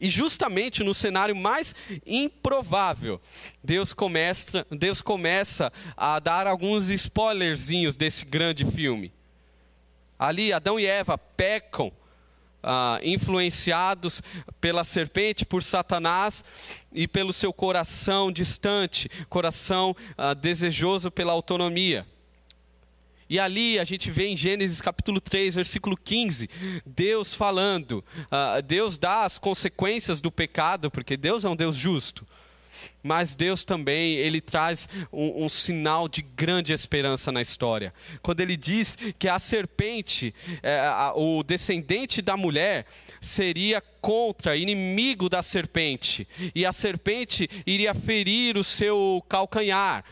E 0.00 0.08
justamente 0.08 0.82
no 0.82 0.94
cenário 0.94 1.36
mais 1.36 1.74
improvável, 2.06 3.20
Deus 3.62 3.92
começa, 3.92 4.66
Deus 4.70 5.02
começa 5.02 5.70
a 5.96 6.18
dar 6.18 6.46
alguns 6.46 6.88
spoilerzinhos 6.88 7.96
desse 7.96 8.24
grande 8.24 8.64
filme. 8.64 9.12
Ali, 10.18 10.52
Adão 10.52 10.80
e 10.80 10.86
Eva 10.86 11.16
pecam 11.16 11.92
ah, 12.62 13.00
influenciados 13.02 14.22
pela 14.60 14.84
serpente, 14.84 15.44
por 15.44 15.62
Satanás 15.62 16.44
e 16.92 17.06
pelo 17.06 17.32
seu 17.32 17.52
coração 17.52 18.30
distante, 18.30 19.08
coração 19.28 19.94
ah, 20.16 20.34
desejoso 20.34 21.10
pela 21.10 21.32
autonomia. 21.32 22.06
E 23.30 23.38
ali 23.38 23.78
a 23.78 23.84
gente 23.84 24.10
vê 24.10 24.26
em 24.26 24.36
Gênesis 24.36 24.80
capítulo 24.80 25.20
3, 25.20 25.54
versículo 25.54 25.96
15, 25.96 26.50
Deus 26.84 27.32
falando, 27.32 28.04
uh, 28.24 28.60
Deus 28.60 28.98
dá 28.98 29.24
as 29.24 29.38
consequências 29.38 30.20
do 30.20 30.32
pecado, 30.32 30.90
porque 30.90 31.16
Deus 31.16 31.44
é 31.44 31.48
um 31.48 31.54
Deus 31.54 31.76
justo. 31.76 32.26
Mas 33.02 33.34
Deus 33.34 33.64
também, 33.64 34.14
ele 34.14 34.40
traz 34.40 34.88
um, 35.12 35.44
um, 35.44 35.48
sinal 35.48 36.08
de 36.08 36.22
grande 36.22 36.72
esperança 36.72 37.32
na 37.32 37.40
história. 37.40 37.92
Quando 38.22 38.40
ele 38.40 38.56
diz 38.56 38.96
que 39.18 39.28
a 39.28 39.38
serpente, 39.38 40.34
é, 40.62 40.80
a, 40.80 41.12
o 41.14 41.42
descendente 41.42 42.20
da 42.20 42.36
mulher, 42.36 42.86
seria 43.20 43.82
contra, 44.00 44.56
inimigo 44.56 45.28
da 45.28 45.42
serpente, 45.42 46.26
e 46.54 46.64
a 46.64 46.72
serpente 46.72 47.48
iria 47.66 47.94
ferir 47.94 48.56
o 48.56 48.64
seu 48.64 49.24
calcanhar 49.28 50.04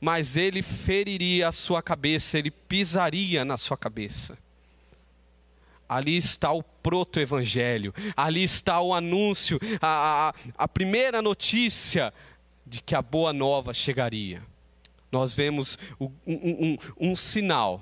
mas 0.00 0.36
ele 0.36 0.62
feriria 0.62 1.48
a 1.48 1.52
sua 1.52 1.82
cabeça, 1.82 2.38
ele 2.38 2.50
pisaria 2.50 3.44
na 3.44 3.56
sua 3.56 3.76
cabeça. 3.76 4.38
Ali 5.88 6.16
está 6.16 6.52
o 6.52 6.62
proto-evangelho, 6.86 7.92
ali 8.16 8.44
está 8.44 8.80
o 8.80 8.94
anúncio, 8.94 9.58
a, 9.82 10.28
a, 10.28 10.34
a 10.56 10.68
primeira 10.68 11.20
notícia 11.20 12.14
de 12.64 12.80
que 12.80 12.94
a 12.94 13.02
boa 13.02 13.32
nova 13.32 13.74
chegaria. 13.74 14.40
Nós 15.10 15.34
vemos 15.34 15.76
um, 15.98 16.12
um, 16.24 16.78
um 16.96 17.16
sinal 17.16 17.80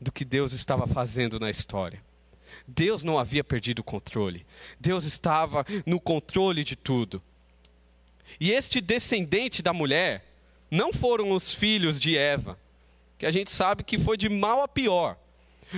do 0.00 0.10
que 0.10 0.24
Deus 0.24 0.52
estava 0.52 0.84
fazendo 0.84 1.38
na 1.38 1.48
história. 1.48 2.02
Deus 2.66 3.04
não 3.04 3.20
havia 3.20 3.44
perdido 3.44 3.78
o 3.78 3.84
controle, 3.84 4.44
Deus 4.80 5.04
estava 5.04 5.64
no 5.86 6.00
controle 6.00 6.64
de 6.64 6.74
tudo. 6.74 7.22
E 8.40 8.50
este 8.50 8.80
descendente 8.80 9.62
da 9.62 9.72
mulher, 9.72 10.24
não 10.68 10.92
foram 10.92 11.30
os 11.30 11.54
filhos 11.54 12.00
de 12.00 12.18
Eva, 12.18 12.58
que 13.16 13.26
a 13.26 13.30
gente 13.30 13.52
sabe 13.52 13.84
que 13.84 13.96
foi 13.96 14.16
de 14.16 14.28
mal 14.28 14.60
a 14.60 14.66
pior. 14.66 15.16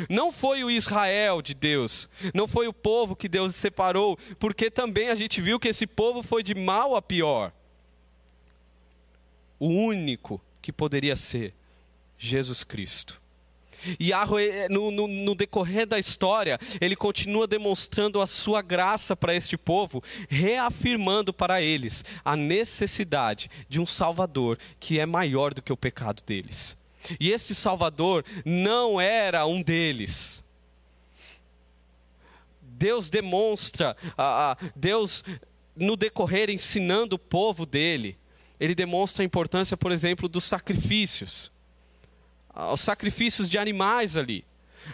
Não 0.08 0.32
foi 0.32 0.64
o 0.64 0.70
Israel 0.70 1.42
de 1.42 1.54
Deus, 1.54 2.08
não 2.34 2.48
foi 2.48 2.66
o 2.66 2.72
povo 2.72 3.16
que 3.16 3.28
Deus 3.28 3.54
separou, 3.56 4.18
porque 4.38 4.70
também 4.70 5.08
a 5.08 5.14
gente 5.14 5.40
viu 5.40 5.60
que 5.60 5.68
esse 5.68 5.86
povo 5.86 6.22
foi 6.22 6.42
de 6.42 6.54
mal 6.54 6.96
a 6.96 7.02
pior. 7.02 7.52
O 9.58 9.68
único 9.68 10.40
que 10.60 10.72
poderia 10.72 11.16
ser 11.16 11.54
Jesus 12.18 12.64
Cristo. 12.64 13.20
E 13.98 14.12
no, 14.70 14.90
no, 14.90 15.08
no, 15.08 15.34
decorrer 15.34 15.86
da 15.86 15.98
história, 15.98 16.58
ele 16.80 16.94
continua 16.94 17.46
demonstrando 17.46 18.20
a 18.20 18.26
sua 18.26 18.62
graça 18.62 19.16
para 19.16 19.34
este 19.34 19.56
povo, 19.56 20.02
reafirmando 20.28 21.32
para 21.32 21.60
eles 21.60 22.04
a 22.24 22.36
necessidade 22.36 23.50
de 23.68 23.80
um 23.80 23.86
Salvador 23.86 24.58
que 24.78 25.00
é 25.00 25.06
maior 25.06 25.52
do 25.52 25.62
que 25.62 25.72
o 25.72 25.76
pecado 25.76 26.22
deles. 26.24 26.76
E 27.18 27.30
este 27.30 27.54
Salvador 27.54 28.24
não 28.44 29.00
era 29.00 29.46
um 29.46 29.62
deles. 29.62 30.42
Deus 32.60 33.08
demonstra, 33.08 33.96
Deus, 34.74 35.22
no 35.76 35.96
decorrer, 35.96 36.50
ensinando 36.50 37.14
o 37.14 37.18
povo 37.18 37.64
dele, 37.64 38.18
ele 38.58 38.74
demonstra 38.74 39.22
a 39.22 39.26
importância, 39.26 39.76
por 39.76 39.92
exemplo, 39.92 40.28
dos 40.28 40.44
sacrifícios 40.44 41.52
os 42.54 42.80
sacrifícios 42.80 43.48
de 43.48 43.58
animais 43.58 44.16
ali. 44.16 44.44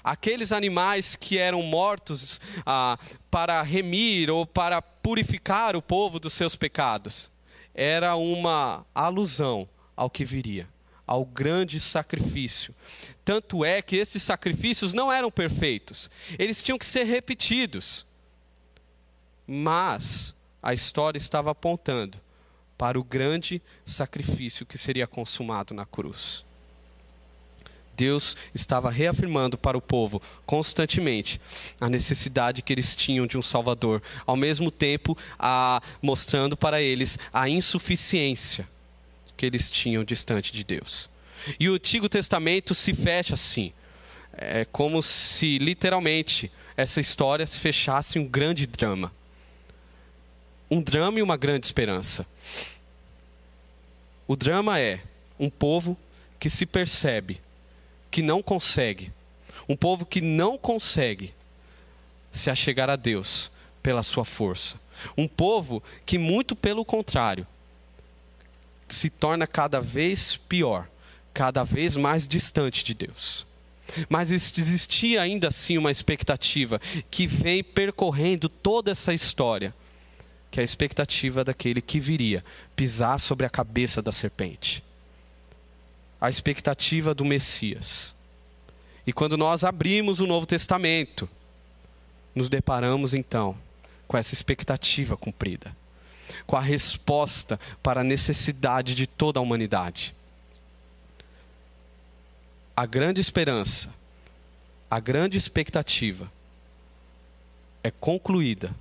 Aqueles 0.04 0.52
animais 0.52 1.16
que 1.16 1.38
eram 1.38 1.62
mortos 1.62 2.40
ah, 2.64 2.98
para 3.30 3.62
remir 3.62 4.30
ou 4.30 4.46
para 4.46 4.82
purificar 4.82 5.74
o 5.74 5.82
povo 5.82 6.20
dos 6.20 6.34
seus 6.34 6.54
pecados. 6.54 7.30
Era 7.74 8.14
uma 8.16 8.84
alusão 8.94 9.68
ao 9.96 10.10
que 10.10 10.24
viria, 10.24 10.68
ao 11.08 11.24
grande 11.24 11.80
sacrifício. 11.80 12.74
Tanto 13.24 13.64
é 13.64 13.80
que 13.80 13.96
esses 13.96 14.22
sacrifícios 14.22 14.92
não 14.92 15.10
eram 15.10 15.30
perfeitos, 15.30 16.10
eles 16.38 16.62
tinham 16.62 16.78
que 16.78 16.84
ser 16.84 17.04
repetidos. 17.04 18.06
Mas 19.46 20.34
a 20.62 20.74
história 20.74 21.18
estava 21.18 21.50
apontando 21.50 22.20
para 22.76 23.00
o 23.00 23.02
grande 23.02 23.62
sacrifício 23.86 24.66
que 24.66 24.76
seria 24.76 25.06
consumado 25.06 25.72
na 25.72 25.86
cruz. 25.86 26.44
Deus 27.96 28.36
estava 28.54 28.90
reafirmando 28.90 29.58
para 29.58 29.76
o 29.76 29.82
povo 29.82 30.22
constantemente 30.46 31.40
a 31.80 31.88
necessidade 31.88 32.62
que 32.62 32.72
eles 32.72 32.94
tinham 32.94 33.26
de 33.26 33.36
um 33.36 33.42
Salvador, 33.42 34.00
ao 34.24 34.36
mesmo 34.36 34.70
tempo 34.70 35.18
a, 35.36 35.82
mostrando 36.00 36.56
para 36.56 36.80
eles 36.80 37.18
a 37.32 37.48
insuficiência 37.48 38.68
que 39.38 39.46
eles 39.46 39.70
tinham 39.70 40.04
distante 40.04 40.52
de 40.52 40.64
Deus. 40.64 41.08
E 41.58 41.70
o 41.70 41.74
Antigo 41.74 42.08
Testamento 42.08 42.74
se 42.74 42.92
fecha 42.92 43.34
assim. 43.34 43.72
É 44.32 44.64
como 44.66 45.00
se 45.00 45.58
literalmente 45.58 46.50
essa 46.76 47.00
história 47.00 47.46
se 47.46 47.58
fechasse 47.58 48.18
em 48.18 48.22
um 48.22 48.26
grande 48.26 48.66
drama. 48.66 49.12
Um 50.70 50.82
drama 50.82 51.20
e 51.20 51.22
uma 51.22 51.36
grande 51.36 51.64
esperança. 51.64 52.26
O 54.26 54.36
drama 54.36 54.78
é 54.78 55.00
um 55.38 55.48
povo 55.48 55.96
que 56.38 56.50
se 56.50 56.66
percebe 56.66 57.40
que 58.10 58.22
não 58.22 58.42
consegue, 58.42 59.12
um 59.68 59.76
povo 59.76 60.04
que 60.04 60.20
não 60.20 60.58
consegue 60.58 61.32
se 62.32 62.50
achegar 62.50 62.90
a 62.90 62.96
Deus 62.96 63.50
pela 63.82 64.02
sua 64.02 64.24
força. 64.24 64.78
Um 65.16 65.28
povo 65.28 65.82
que, 66.04 66.18
muito 66.18 66.56
pelo 66.56 66.84
contrário, 66.84 67.46
se 68.94 69.10
torna 69.10 69.46
cada 69.46 69.80
vez 69.80 70.36
pior, 70.36 70.88
cada 71.34 71.64
vez 71.64 71.96
mais 71.96 72.26
distante 72.26 72.84
de 72.84 72.94
Deus. 72.94 73.46
Mas 74.08 74.30
existia 74.30 75.22
ainda 75.22 75.48
assim 75.48 75.78
uma 75.78 75.90
expectativa 75.90 76.80
que 77.10 77.26
vem 77.26 77.64
percorrendo 77.64 78.48
toda 78.48 78.90
essa 78.90 79.14
história, 79.14 79.74
que 80.50 80.60
é 80.60 80.62
a 80.62 80.64
expectativa 80.64 81.42
daquele 81.42 81.80
que 81.80 81.98
viria 81.98 82.44
pisar 82.76 83.18
sobre 83.18 83.46
a 83.46 83.50
cabeça 83.50 84.02
da 84.02 84.12
serpente 84.12 84.82
a 86.20 86.28
expectativa 86.28 87.14
do 87.14 87.24
Messias. 87.24 88.14
E 89.06 89.12
quando 89.12 89.36
nós 89.36 89.64
abrimos 89.64 90.20
o 90.20 90.26
Novo 90.26 90.46
Testamento, 90.46 91.28
nos 92.34 92.48
deparamos 92.48 93.14
então 93.14 93.56
com 94.06 94.16
essa 94.16 94.34
expectativa 94.34 95.16
cumprida, 95.16 95.74
com 96.46 96.56
a 96.56 96.60
resposta 96.60 97.58
para 97.82 98.00
a 98.00 98.04
necessidade 98.04 98.94
de 98.94 99.06
toda 99.06 99.38
a 99.38 99.42
humanidade. 99.42 100.14
A 102.76 102.86
grande 102.86 103.20
esperança, 103.20 103.92
a 104.90 105.00
grande 105.00 105.36
expectativa 105.36 106.30
é 107.82 107.90
concluída 107.90 108.74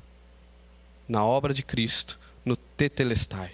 na 1.07 1.23
obra 1.23 1.53
de 1.53 1.63
Cristo, 1.63 2.19
no 2.43 2.55
Tetelestai. 2.55 3.51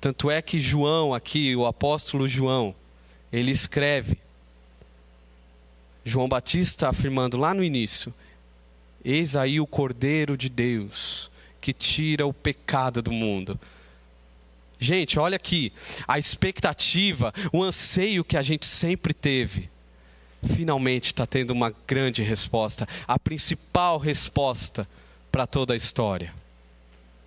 Tanto 0.00 0.30
é 0.30 0.40
que 0.40 0.60
João, 0.60 1.12
aqui, 1.12 1.54
o 1.56 1.66
apóstolo 1.66 2.28
João, 2.28 2.74
ele 3.32 3.50
escreve, 3.50 4.18
João 6.04 6.28
Batista 6.28 6.88
afirmando 6.88 7.36
lá 7.36 7.52
no 7.52 7.64
início: 7.64 8.14
Eis 9.04 9.36
aí 9.36 9.60
o 9.60 9.66
Cordeiro 9.66 10.36
de 10.36 10.48
Deus 10.48 11.30
que 11.60 11.72
tira 11.72 12.26
o 12.26 12.32
pecado 12.32 13.02
do 13.02 13.12
mundo. 13.12 13.58
Gente, 14.78 15.18
olha 15.18 15.36
aqui, 15.36 15.72
a 16.06 16.18
expectativa, 16.18 17.34
o 17.52 17.62
anseio 17.62 18.24
que 18.24 18.36
a 18.36 18.42
gente 18.42 18.64
sempre 18.64 19.12
teve, 19.12 19.68
finalmente 20.54 21.06
está 21.06 21.26
tendo 21.26 21.50
uma 21.50 21.74
grande 21.86 22.22
resposta, 22.22 22.86
a 23.06 23.18
principal 23.18 23.98
resposta 23.98 24.88
para 25.32 25.46
toda 25.46 25.74
a 25.74 25.76
história. 25.76 26.32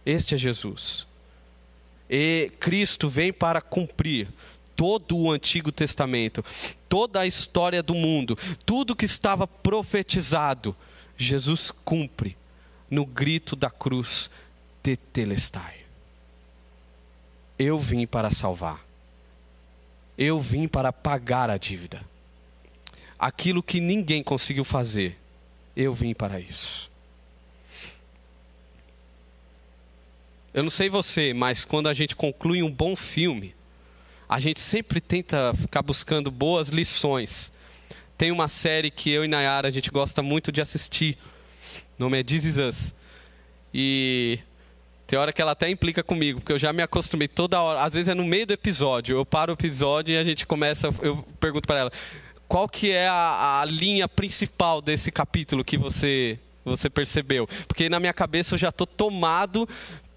Este 0.06 0.36
é 0.36 0.38
Jesus. 0.38 1.06
E 2.10 2.52
Cristo 2.60 3.10
vem 3.10 3.34
para 3.34 3.62
cumprir 3.62 4.30
todo 4.76 5.18
o 5.18 5.30
Antigo 5.30 5.72
Testamento, 5.72 6.44
toda 6.88 7.20
a 7.20 7.28
história 7.28 7.84
do 7.84 7.94
mundo, 7.94 8.38
tudo 8.66 8.96
que 8.96 9.06
estava 9.06 9.46
profetizado, 9.46 10.76
Jesus 11.18 11.70
cumpre 11.70 12.36
no 12.92 13.06
grito 13.06 13.56
da 13.56 13.72
cruz 13.72 14.30
de 14.84 14.98
Telestai. 14.98 15.78
Eu 17.58 17.80
vim 17.80 18.06
para 18.06 18.30
salvar. 18.30 18.86
Eu 20.18 20.40
vim 20.40 20.68
para 20.68 20.92
pagar 20.92 21.50
a 21.50 21.58
dívida. 21.58 22.04
Aquilo 23.18 23.64
que 23.64 23.80
ninguém 23.80 24.22
conseguiu 24.22 24.66
fazer, 24.66 25.18
eu 25.76 25.94
vim 25.94 26.14
para 26.14 26.40
isso. 26.40 26.92
Eu 30.54 30.64
não 30.64 30.70
sei 30.70 30.90
você, 30.90 31.34
mas 31.34 31.64
quando 31.64 31.88
a 31.88 31.94
gente 31.94 32.14
conclui 32.14 32.62
um 32.62 32.70
bom 32.70 32.94
filme, 32.94 33.56
a 34.28 34.40
gente 34.40 34.60
sempre 34.60 35.00
tenta 35.00 35.54
ficar 35.54 35.82
buscando 35.82 36.30
boas 36.30 36.68
lições. 36.68 37.54
Tem 38.18 38.32
uma 38.32 38.50
série 38.50 38.92
que 38.92 39.10
eu 39.10 39.24
e 39.24 39.28
Nayara 39.30 39.70
a 39.70 39.72
gente 39.72 39.90
gosta 39.90 40.22
muito 40.22 40.52
de 40.52 40.62
assistir. 40.62 41.18
O 42.00 42.04
nome 42.04 42.20
é 42.20 42.26
Is 42.28 42.58
Us. 42.58 42.94
E 43.74 44.40
tem 45.08 45.20
hora 45.20 45.34
que 45.34 45.42
ela 45.42 45.52
até 45.52 45.70
implica 45.70 46.02
comigo, 46.02 46.40
porque 46.40 46.54
eu 46.54 46.60
já 46.60 46.72
me 46.72 46.82
acostumei 46.82 47.28
toda 47.28 47.62
hora. 47.62 47.82
Às 47.82 47.94
vezes 47.94 48.08
é 48.08 48.14
no 48.14 48.24
meio 48.24 48.48
do 48.48 48.54
episódio. 48.54 49.18
Eu 49.18 49.26
paro 49.26 49.52
o 49.52 49.56
episódio 49.56 50.14
e 50.14 50.18
a 50.18 50.24
gente 50.24 50.46
começa. 50.46 50.88
Eu 51.02 51.18
pergunto 51.40 51.68
para 51.68 51.80
ela: 51.80 51.92
qual 52.48 52.68
que 52.68 52.92
é 52.92 53.08
a, 53.08 53.62
a 53.62 53.66
linha 53.66 54.08
principal 54.08 54.82
desse 54.82 55.12
capítulo 55.12 55.64
que 55.64 55.78
você 55.78 56.40
você 56.64 56.90
percebeu? 56.90 57.48
Porque 57.68 57.90
na 57.90 58.00
minha 58.00 58.14
cabeça 58.14 58.56
eu 58.56 58.60
já 58.60 58.70
estou 58.70 58.88
tomado 58.88 59.68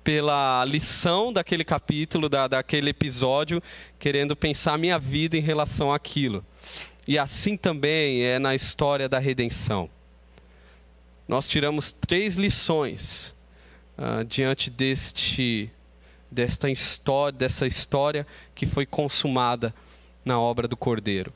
pela 0.05 0.65
lição 0.65 1.33
daquele 1.33 1.65
capítulo, 1.65 2.29
da, 2.29 2.47
daquele 2.47 2.91
episódio, 2.91 3.63
querendo 3.99 4.37
pensar 4.37 4.75
a 4.75 4.79
minha 4.79 4.99
vida 4.99 5.37
em 5.37 5.41
relação 5.41 5.93
àquilo. 5.93 6.45
E 7.09 7.19
assim 7.19 7.57
também 7.57 8.23
é 8.23 8.39
na 8.39 8.55
história 8.55 9.09
da 9.09 9.19
redenção. 9.19 9.91
Nós 11.27 11.49
tiramos 11.49 11.91
três 11.91 12.35
lições 12.35 13.35
uh, 13.97 14.25
diante 14.25 14.69
deste, 14.69 15.71
desta 16.31 16.71
história, 16.71 17.33
dessa 17.33 17.67
história 17.67 18.27
que 18.55 18.67
foi 18.67 18.85
consumada 18.85 19.75
na 20.25 20.39
obra 20.39 20.69
do 20.69 20.77
Cordeiro. 20.77 21.33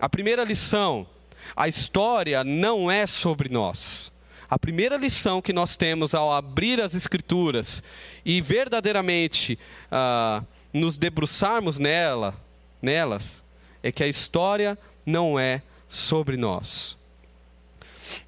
A 0.00 0.08
primeira 0.08 0.44
lição: 0.44 1.06
a 1.54 1.68
história 1.68 2.42
não 2.42 2.90
é 2.90 3.06
sobre 3.06 3.48
nós. 3.48 4.10
A 4.50 4.58
primeira 4.58 4.96
lição 4.96 5.42
que 5.42 5.52
nós 5.52 5.76
temos 5.76 6.14
ao 6.14 6.32
abrir 6.32 6.80
as 6.80 6.94
Escrituras 6.94 7.82
e 8.24 8.40
verdadeiramente 8.40 9.58
uh, 9.92 10.44
nos 10.72 10.96
debruçarmos 10.96 11.78
nela, 11.78 12.34
nelas, 12.80 13.44
é 13.82 13.92
que 13.92 14.02
a 14.02 14.08
história 14.08 14.78
não 15.04 15.38
é 15.38 15.62
sobre 15.86 16.36
nós. 16.36 16.96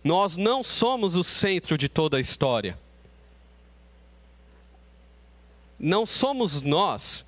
Nós 0.02 0.36
não 0.36 0.62
somos 0.62 1.14
o 1.14 1.24
centro 1.24 1.76
de 1.76 1.88
toda 1.88 2.16
a 2.16 2.20
história. 2.20 2.78
Não 5.78 6.04
somos 6.04 6.62
nós, 6.62 7.24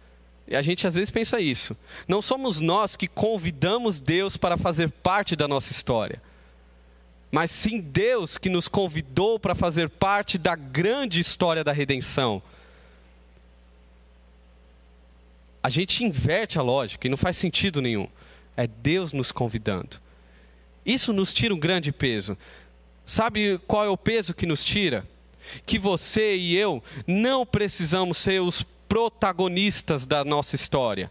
e 0.46 0.54
a 0.54 0.60
gente 0.60 0.86
às 0.86 0.94
vezes 0.94 1.10
pensa 1.10 1.40
isso, 1.40 1.76
não 2.06 2.20
somos 2.20 2.60
nós 2.60 2.96
que 2.96 3.08
convidamos 3.08 3.98
Deus 3.98 4.36
para 4.36 4.58
fazer 4.58 4.90
parte 4.90 5.34
da 5.34 5.48
nossa 5.48 5.72
história 5.72 6.20
mas 7.32 7.50
sim 7.50 7.80
Deus 7.80 8.36
que 8.36 8.50
nos 8.50 8.68
convidou 8.68 9.40
para 9.40 9.54
fazer 9.54 9.88
parte 9.88 10.36
da 10.36 10.54
grande 10.54 11.18
história 11.18 11.64
da 11.64 11.72
redenção. 11.72 12.42
A 15.62 15.70
gente 15.70 16.04
inverte 16.04 16.58
a 16.58 16.62
lógica 16.62 17.06
e 17.06 17.10
não 17.10 17.16
faz 17.16 17.38
sentido 17.38 17.80
nenhum. 17.80 18.06
É 18.54 18.66
Deus 18.66 19.14
nos 19.14 19.32
convidando. 19.32 19.96
Isso 20.84 21.12
nos 21.12 21.32
tira 21.32 21.54
um 21.54 21.58
grande 21.58 21.92
peso. 21.92 22.36
Sabe 23.06 23.58
qual 23.66 23.84
é 23.84 23.88
o 23.88 23.96
peso 23.96 24.34
que 24.34 24.46
nos 24.46 24.64
tira? 24.64 25.06
Que 25.66 25.78
você 25.78 26.36
e 26.36 26.56
eu 26.56 26.82
não 27.06 27.44
precisamos 27.44 28.18
ser 28.18 28.40
os 28.40 28.62
protagonistas 28.88 30.06
da 30.06 30.24
nossa 30.24 30.54
história 30.54 31.10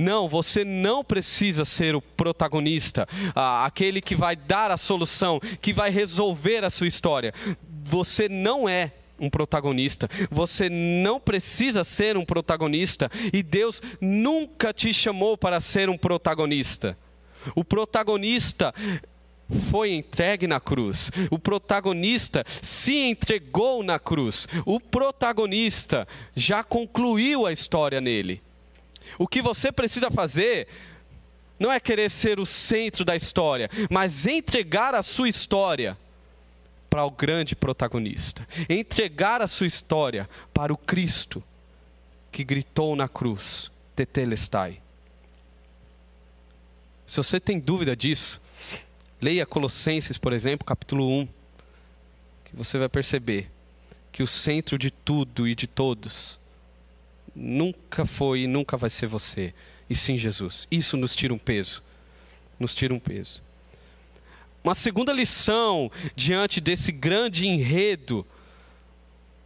não, 0.00 0.26
você 0.26 0.64
não 0.64 1.04
precisa 1.04 1.64
ser 1.66 1.94
o 1.94 2.00
protagonista, 2.00 3.06
aquele 3.34 4.00
que 4.00 4.16
vai 4.16 4.34
dar 4.34 4.70
a 4.70 4.78
solução, 4.78 5.38
que 5.60 5.74
vai 5.74 5.90
resolver 5.90 6.64
a 6.64 6.70
sua 6.70 6.86
história. 6.86 7.34
Você 7.84 8.26
não 8.26 8.66
é 8.66 8.92
um 9.18 9.28
protagonista. 9.28 10.08
Você 10.30 10.70
não 10.70 11.20
precisa 11.20 11.84
ser 11.84 12.16
um 12.16 12.24
protagonista 12.24 13.10
e 13.30 13.42
Deus 13.42 13.82
nunca 14.00 14.72
te 14.72 14.90
chamou 14.94 15.36
para 15.36 15.60
ser 15.60 15.90
um 15.90 15.98
protagonista. 15.98 16.96
O 17.54 17.64
protagonista 17.64 18.74
foi 19.70 19.92
entregue 19.92 20.46
na 20.46 20.60
cruz. 20.60 21.10
O 21.30 21.38
protagonista 21.38 22.44
se 22.46 22.96
entregou 22.96 23.82
na 23.82 23.98
cruz. 23.98 24.46
O 24.64 24.78
protagonista 24.78 26.06
já 26.34 26.62
concluiu 26.62 27.46
a 27.46 27.52
história 27.52 28.00
nele. 28.00 28.42
O 29.18 29.26
que 29.26 29.42
você 29.42 29.72
precisa 29.72 30.10
fazer 30.10 30.68
não 31.58 31.70
é 31.70 31.78
querer 31.78 32.10
ser 32.10 32.38
o 32.40 32.46
centro 32.46 33.04
da 33.04 33.14
história, 33.14 33.68
mas 33.90 34.26
entregar 34.26 34.94
a 34.94 35.02
sua 35.02 35.28
história 35.28 35.96
para 36.88 37.04
o 37.04 37.10
grande 37.10 37.54
protagonista. 37.54 38.46
Entregar 38.68 39.42
a 39.42 39.46
sua 39.46 39.66
história 39.66 40.28
para 40.54 40.72
o 40.72 40.76
Cristo 40.76 41.42
que 42.32 42.42
gritou 42.44 42.96
na 42.96 43.08
cruz: 43.08 43.70
Tetelestai. 43.94 44.80
Se 47.10 47.16
você 47.16 47.40
tem 47.40 47.58
dúvida 47.58 47.96
disso, 47.96 48.40
leia 49.20 49.44
Colossenses, 49.44 50.16
por 50.16 50.32
exemplo, 50.32 50.64
capítulo 50.64 51.10
1, 51.22 51.28
que 52.44 52.54
você 52.54 52.78
vai 52.78 52.88
perceber 52.88 53.50
que 54.12 54.22
o 54.22 54.28
centro 54.28 54.78
de 54.78 54.92
tudo 54.92 55.48
e 55.48 55.56
de 55.56 55.66
todos 55.66 56.38
nunca 57.34 58.06
foi 58.06 58.42
e 58.42 58.46
nunca 58.46 58.76
vai 58.76 58.88
ser 58.88 59.08
você, 59.08 59.52
e 59.88 59.94
sim 59.96 60.16
Jesus. 60.16 60.68
Isso 60.70 60.96
nos 60.96 61.16
tira 61.16 61.34
um 61.34 61.38
peso. 61.38 61.82
Nos 62.60 62.76
tira 62.76 62.94
um 62.94 63.00
peso. 63.00 63.42
Uma 64.62 64.76
segunda 64.76 65.12
lição 65.12 65.90
diante 66.14 66.60
desse 66.60 66.92
grande 66.92 67.44
enredo 67.44 68.24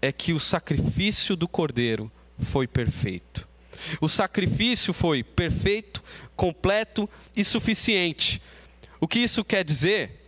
é 0.03 0.13
que 0.13 0.35
o 0.35 0.39
sacrifício 0.39 1.35
do 1.35 1.49
cordeiro 1.49 2.13
foi 2.39 2.67
perfeito. 2.67 3.49
O 4.01 4.09
sacrifício 4.09 4.93
foi 4.93 5.23
perfeito, 5.23 6.03
completo 6.37 7.09
e 7.37 7.45
suficiente. 7.45 8.41
O 9.01 9.09
que 9.09 9.19
isso 9.19 9.45
quer 9.45 9.65
dizer? 9.65 10.23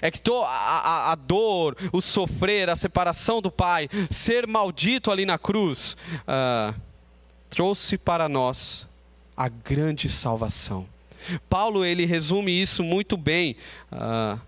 É 0.00 0.10
que 0.10 0.20
a, 0.30 0.46
a, 0.46 1.12
a, 1.12 1.14
dor, 1.14 1.76
o 1.92 2.00
sofrer, 2.00 2.70
a 2.70 2.76
separação 2.76 3.42
do 3.42 3.50
Pai, 3.50 3.88
ser 4.10 4.46
maldito 4.46 5.10
ali 5.10 5.26
na 5.26 5.38
cruz, 5.38 5.96
uh, 6.20 6.74
trouxe 7.50 7.98
para 7.98 8.28
nós 8.28 8.86
a 9.36 9.48
grande 9.48 10.08
salvação. 10.08 10.86
Paulo 11.48 11.84
ele 11.84 12.06
resume 12.06 12.52
isso 12.52 12.82
muito 12.82 13.16
bem 13.16 13.56
uh, 13.92 14.40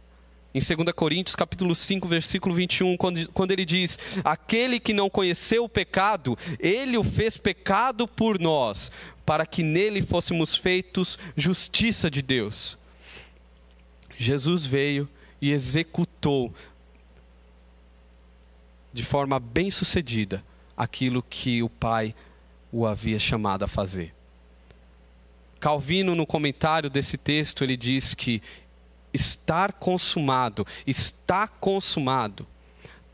em 0.55 0.61
2 0.61 0.93
Coríntios 0.95 1.35
capítulo 1.35 1.75
5, 1.75 2.07
versículo 2.07 2.55
21, 2.55 2.97
quando, 2.97 3.29
quando 3.33 3.51
ele 3.51 3.65
diz: 3.65 3.99
Aquele 4.23 4.79
que 4.79 4.95
não 4.95 5.11
conheceu 5.11 5.65
o 5.65 5.69
pecado, 5.69 6.39
ele 6.61 6.97
o 6.97 7.03
fez 7.03 7.37
pecado 7.37 8.07
por 8.07 8.39
nós, 8.39 8.93
para 9.27 9.45
que 9.45 9.65
nele 9.65 10.01
fôssemos 10.01 10.55
feitos 10.55 11.19
justiça 11.37 12.09
de 12.09 12.23
Deus. 12.23 12.79
Jesus 14.17 14.65
veio 14.65 15.09
e 15.43 15.51
executou 15.51 16.55
de 18.93 19.03
forma 19.03 19.41
bem 19.41 19.73
sucedida 19.73 20.45
aquilo 20.77 21.21
que 21.21 21.65
o 21.65 21.69
Pai 21.69 22.15
o 22.71 22.87
havia 22.87 23.19
chamado 23.19 23.65
a 23.65 23.69
fazer. 23.69 24.15
Calvino, 25.59 26.15
no 26.15 26.27
comentário 26.27 26.89
desse 26.89 27.17
texto, 27.17 27.65
ele 27.65 27.77
diz 27.77 28.15
que 28.15 28.43
estar 29.15 29.73
consumado, 29.73 30.67
está 30.87 31.49
consumado, 31.49 32.47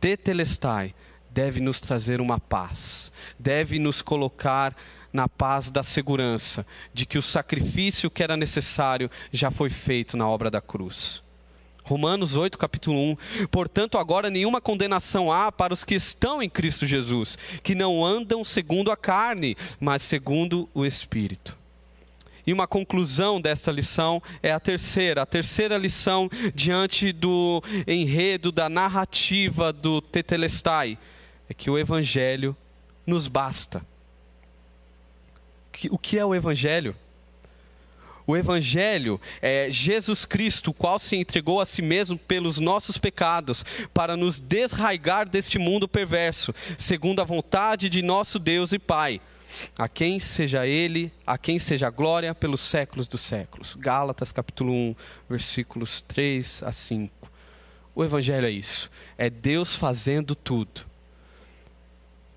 tetelestai, 0.01 0.95
deve 1.31 1.61
nos 1.61 1.81
trazer 1.81 2.21
uma 2.21 2.41
paz, 2.41 3.13
deve 3.39 3.79
nos 3.79 4.03
colocar 4.03 4.75
na 5.13 5.29
paz 5.29 5.71
da 5.71 5.83
segurança 5.83 6.67
de 6.95 7.05
que 7.05 7.19
o 7.19 7.23
sacrifício 7.23 8.11
que 8.11 8.23
era 8.23 8.37
necessário 8.37 9.11
já 9.31 9.51
foi 9.51 9.69
feito 9.69 10.17
na 10.17 10.27
obra 10.29 10.51
da 10.51 10.61
cruz. 10.61 11.23
Romanos 11.83 12.37
8, 12.37 12.57
capítulo 12.57 13.01
1. 13.41 13.47
Portanto, 13.51 13.99
agora 13.99 14.31
nenhuma 14.31 14.61
condenação 14.61 15.33
há 15.33 15.51
para 15.51 15.75
os 15.75 15.85
que 15.85 15.95
estão 15.95 16.43
em 16.43 16.49
Cristo 16.49 16.87
Jesus, 16.87 17.37
que 17.63 17.75
não 17.75 18.05
andam 18.05 18.45
segundo 18.45 18.93
a 18.93 18.97
carne, 18.97 19.57
mas 19.81 20.03
segundo 20.03 20.69
o 20.73 20.87
Espírito. 20.87 21.60
E 22.47 22.53
uma 22.53 22.67
conclusão 22.67 23.41
dessa 23.41 23.71
lição 23.71 24.23
é 24.43 24.53
a 24.53 24.61
terceira, 24.61 25.23
a 25.23 25.27
terceira 25.27 25.77
lição 25.77 26.29
diante 26.55 27.13
do 27.13 27.63
enredo, 27.87 28.51
da 28.51 28.69
narrativa 28.69 29.73
do 29.73 30.01
Tetelestai, 30.01 30.99
é 31.49 31.55
que 31.55 31.71
o 31.71 31.79
Evangelho 31.79 32.57
nos 33.07 33.29
basta. 33.29 33.85
O 35.91 35.99
que 35.99 36.19
é 36.19 36.25
o 36.25 36.35
Evangelho? 36.35 36.95
O 38.27 38.37
Evangelho 38.37 39.21
é 39.43 39.69
Jesus 39.71 40.25
Cristo, 40.25 40.71
o 40.71 40.75
qual 40.75 40.99
se 40.99 41.17
entregou 41.17 41.61
a 41.61 41.67
si 41.67 41.83
mesmo 41.83 42.17
pelos 42.17 42.59
nossos 42.59 42.97
pecados, 42.97 43.65
para 43.93 44.17
nos 44.17 44.39
desraigar 44.39 45.29
deste 45.29 45.59
mundo 45.59 45.89
perverso, 45.89 46.55
segundo 46.79 47.21
a 47.21 47.25
vontade 47.25 47.89
de 47.89 48.03
nosso 48.03 48.39
Deus 48.39 48.73
e 48.73 48.79
Pai 48.79 49.21
a 49.79 49.89
quem 49.89 50.21
seja 50.21 50.67
ele, 50.67 51.13
a 51.27 51.37
quem 51.39 51.59
seja 51.59 51.87
a 51.89 51.91
glória 51.91 52.35
pelos 52.35 52.61
séculos 52.61 53.09
dos 53.09 53.21
séculos. 53.21 53.75
Gálatas 53.75 54.33
capítulo 54.33 54.73
1, 54.73 54.95
versículos 55.29 56.03
3 56.03 56.63
a 56.63 56.73
5. 56.73 57.31
O 57.95 58.05
evangelho 58.05 58.47
é 58.47 58.51
isso, 58.51 58.91
é 59.19 59.29
Deus 59.29 59.77
fazendo 59.77 60.35
tudo. 60.35 60.83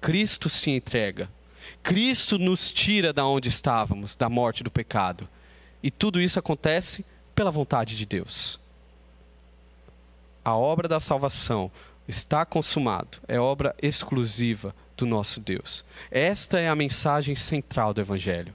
Cristo 0.01 0.49
se 0.49 0.69
entrega. 0.69 1.29
Cristo 1.81 2.37
nos 2.37 2.71
tira 2.71 3.13
da 3.13 3.25
onde 3.25 3.49
estávamos, 3.49 4.15
da 4.15 4.27
morte 4.29 4.63
do 4.63 4.71
pecado. 4.71 5.27
E 5.81 5.89
tudo 5.89 6.19
isso 6.19 6.39
acontece 6.39 7.05
pela 7.33 7.51
vontade 7.51 7.95
de 7.95 8.05
Deus. 8.05 8.59
A 10.43 10.55
obra 10.55 10.87
da 10.87 10.99
salvação 10.99 11.71
está 12.07 12.45
consumado, 12.45 13.19
é 13.27 13.39
obra 13.39 13.75
exclusiva 13.81 14.75
do 14.97 15.05
nosso 15.05 15.39
Deus. 15.39 15.83
Esta 16.11 16.59
é 16.59 16.67
a 16.67 16.75
mensagem 16.75 17.35
central 17.35 17.93
do 17.93 18.01
Evangelho. 18.01 18.53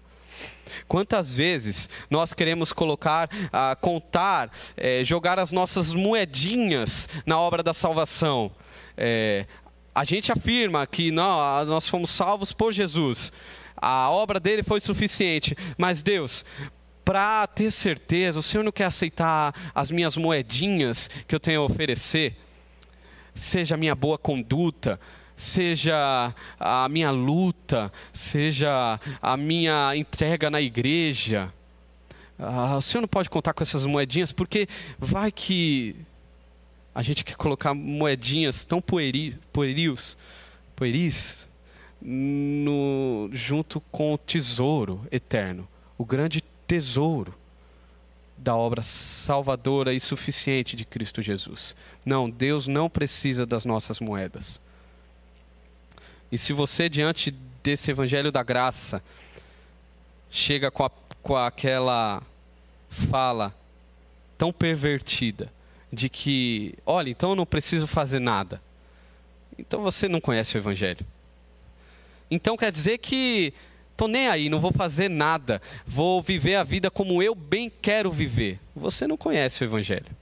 Quantas 0.87 1.37
vezes 1.37 1.89
nós 2.11 2.35
queremos 2.35 2.73
colocar, 2.73 3.29
ah, 3.53 3.77
contar, 3.81 4.51
eh, 4.77 5.03
jogar 5.03 5.39
as 5.39 5.51
nossas 5.51 5.95
moedinhas 5.95 7.09
na 7.25 7.39
obra 7.41 7.63
da 7.63 7.73
salvação? 7.73 8.51
Eh, 8.97 9.47
a 9.95 10.05
gente 10.05 10.31
afirma 10.31 10.87
que 10.87 11.11
não, 11.11 11.65
nós 11.65 11.89
fomos 11.89 12.11
salvos 12.11 12.53
por 12.53 12.73
Jesus, 12.73 13.33
a 13.77 14.11
obra 14.11 14.39
dele 14.39 14.63
foi 14.63 14.81
suficiente, 14.81 15.57
mas 15.77 16.03
Deus, 16.03 16.45
para 17.05 17.47
ter 17.47 17.71
certeza, 17.71 18.39
o 18.39 18.43
Senhor 18.43 18.63
não 18.63 18.73
quer 18.73 18.85
aceitar 18.85 19.55
as 19.75 19.91
minhas 19.91 20.17
moedinhas 20.17 21.09
que 21.27 21.35
eu 21.35 21.41
tenho 21.41 21.63
a 21.63 21.65
oferecer? 21.65 22.37
Seja 23.39 23.77
a 23.77 23.79
minha 23.79 23.95
boa 23.95 24.19
conduta, 24.19 24.99
seja 25.37 26.35
a 26.59 26.89
minha 26.89 27.13
luta, 27.13 27.93
seja 28.13 28.99
a 29.23 29.37
minha 29.37 29.95
entrega 29.95 30.51
na 30.51 30.61
igreja. 30.61 31.55
Ah, 32.37 32.77
o 32.77 32.81
senhor 32.81 33.01
não 33.01 33.09
pode 33.09 33.31
contar 33.31 33.55
com 33.55 33.63
essas 33.63 33.87
moedinhas, 33.87 34.33
porque 34.33 34.67
vai 34.99 35.31
que 35.31 35.95
a 36.93 37.01
gente 37.01 37.25
quer 37.25 37.37
colocar 37.37 37.75
moedinhas 37.75 38.65
tão 38.65 38.81
pueri, 38.81 39.39
pueris, 39.53 40.19
pueris 40.75 41.49
no, 42.03 43.31
junto 43.33 43.81
com 43.93 44.15
o 44.15 44.19
tesouro 44.19 45.07
eterno, 45.13 45.69
o 45.97 46.05
grande 46.05 46.43
tesouro 46.67 47.33
da 48.39 48.57
obra 48.57 48.83
salvadora 48.83 49.93
e 49.93 50.01
suficiente 50.01 50.77
de 50.77 50.85
Cristo 50.85 51.21
Jesus. 51.21 51.75
Não, 52.05 52.31
Deus 52.31 52.67
não 52.67 52.89
precisa 52.89 53.45
das 53.45 53.65
nossas 53.65 54.01
moedas. 54.01 54.61
E 56.31 56.39
se 56.39 56.53
você, 56.53 56.89
diante 56.89 57.31
desse 57.63 57.91
evangelho 57.91 58.31
da 58.31 58.43
graça, 58.43 59.03
chega 60.31 60.71
com, 60.71 60.85
a, 60.85 60.91
com 61.23 61.37
aquela 61.37 62.23
fala 62.89 63.55
tão 64.37 64.53
pervertida 64.53 65.53
de 65.93 66.09
que, 66.09 66.75
olha, 66.87 67.11
então 67.11 67.31
eu 67.31 67.37
não 67.37 67.47
preciso 67.47 67.87
fazer 67.87 68.21
nada, 68.21 68.63
então 69.59 69.83
você 69.83 70.09
não 70.09 70.21
conhece 70.21 70.57
o 70.57 70.59
evangelho. 70.59 71.05
Então 72.31 72.57
quer 72.57 72.71
dizer 72.71 72.99
que 72.99 73.53
tô 73.99 74.07
nem 74.07 74.29
aí, 74.29 74.49
não 74.49 74.61
vou 74.61 74.73
fazer 74.73 75.11
nada, 75.11 75.61
vou 75.85 76.23
viver 76.23 76.55
a 76.55 76.63
vida 76.63 76.89
como 76.89 77.21
eu 77.21 77.35
bem 77.35 77.69
quero 77.69 78.11
viver. 78.11 78.61
Você 78.75 79.07
não 79.07 79.17
conhece 79.17 79.63
o 79.63 79.67
evangelho 79.67 80.17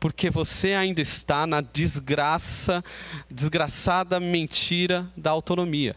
porque 0.00 0.28
você 0.28 0.74
ainda 0.74 1.00
está 1.00 1.46
na 1.46 1.60
desgraça, 1.60 2.82
desgraçada 3.30 4.18
mentira 4.18 5.06
da 5.16 5.30
autonomia. 5.30 5.94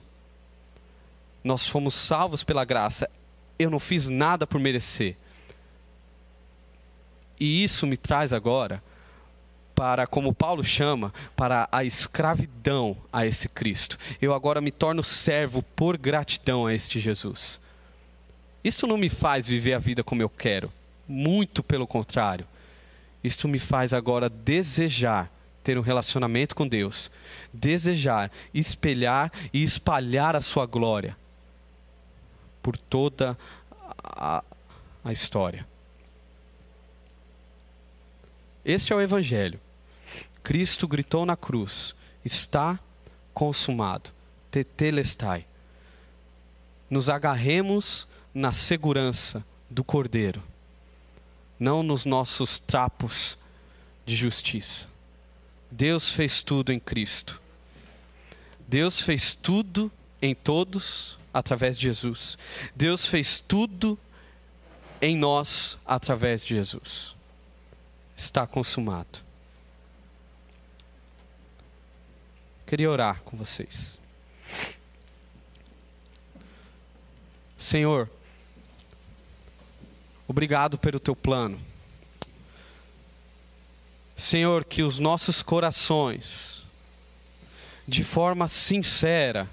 Nós 1.44 1.68
fomos 1.68 1.96
salvos 1.96 2.44
pela 2.44 2.64
graça. 2.64 3.10
Eu 3.58 3.72
não 3.72 3.80
fiz 3.80 4.08
nada 4.08 4.46
por 4.46 4.60
merecer. 4.60 5.18
E 7.40 7.64
isso 7.64 7.88
me 7.88 7.98
traz 7.98 8.32
agora 8.32 8.80
para, 9.76 10.08
como 10.08 10.34
Paulo 10.34 10.64
chama, 10.64 11.14
para 11.36 11.68
a 11.72 11.84
escravidão 11.84 12.98
a 13.12 13.26
esse 13.26 13.50
Cristo. 13.50 13.98
Eu 14.22 14.34
agora 14.34 14.62
me 14.62 14.72
torno 14.72 15.04
servo 15.04 15.62
por 15.62 15.98
gratidão 15.98 16.66
a 16.66 16.74
este 16.74 17.00
Jesus. 17.00 17.60
Isso 18.64 18.88
não 18.88 18.98
me 18.98 19.10
faz 19.10 19.48
viver 19.48 19.74
a 19.74 19.80
vida 19.80 20.04
como 20.04 20.22
eu 20.22 20.30
quero. 20.30 20.72
Muito 21.08 21.62
pelo 21.62 21.86
contrário. 21.86 22.48
Isso 23.24 23.48
me 23.48 23.60
faz 23.60 23.94
agora 23.94 24.30
desejar 24.30 25.30
ter 25.64 25.78
um 25.80 25.82
relacionamento 25.82 26.56
com 26.56 26.68
Deus, 26.68 27.10
desejar 27.52 28.32
espelhar 28.54 29.32
e 29.52 29.64
espalhar 29.64 30.36
a 30.36 30.42
sua 30.42 30.68
glória 30.68 31.18
por 32.62 32.78
toda 32.78 33.36
a, 34.04 34.44
a 35.04 35.12
história. 35.12 35.68
Este 38.64 38.94
é 38.94 38.96
o 38.96 39.02
Evangelho. 39.02 39.60
Cristo 40.46 40.88
gritou 40.88 41.26
na 41.26 41.36
cruz: 41.36 41.94
Está 42.24 42.80
consumado. 43.34 44.12
Tetelestai. 44.50 45.46
Nos 46.90 47.10
agarremos 47.10 48.08
na 48.34 48.54
segurança 48.54 49.46
do 49.70 49.84
Cordeiro 49.84 50.42
não 51.60 51.82
nos 51.82 52.06
nossos 52.06 52.60
trapos 52.60 53.38
de 54.06 54.16
justiça. 54.16 54.88
Deus 55.72 56.10
fez 56.10 56.44
tudo 56.44 56.72
em 56.72 56.80
Cristo. 56.80 57.42
Deus 58.68 59.02
fez 59.02 59.36
tudo 59.36 59.92
em 60.22 60.36
todos 60.36 61.18
através 61.34 61.78
de 61.78 61.88
Jesus. 61.88 62.38
Deus 62.76 63.06
fez 63.06 63.40
tudo 63.40 63.98
em 65.02 65.18
nós 65.18 65.78
através 65.86 66.46
de 66.46 66.56
Jesus. 66.56 67.16
Está 68.16 68.46
consumado. 68.46 69.25
Queria 72.66 72.90
orar 72.90 73.22
com 73.22 73.38
vocês. 73.38 74.00
Senhor, 77.58 78.10
obrigado 80.28 80.78
pelo 80.78 81.00
teu 81.00 81.16
plano. 81.16 81.60
Senhor, 84.18 84.66
que 84.66 84.82
os 84.82 84.98
nossos 84.98 85.44
corações, 85.44 86.64
de 87.88 88.04
forma 88.04 88.48
sincera, 88.48 89.48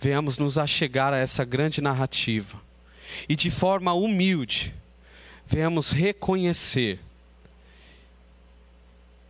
venhamos 0.00 0.38
nos 0.38 0.58
achegar 0.58 1.12
a 1.12 1.18
essa 1.18 1.44
grande 1.44 1.80
narrativa 1.80 2.60
e 3.28 3.34
de 3.34 3.50
forma 3.50 3.92
humilde, 3.92 4.74
venhamos 5.46 5.90
reconhecer 5.90 7.00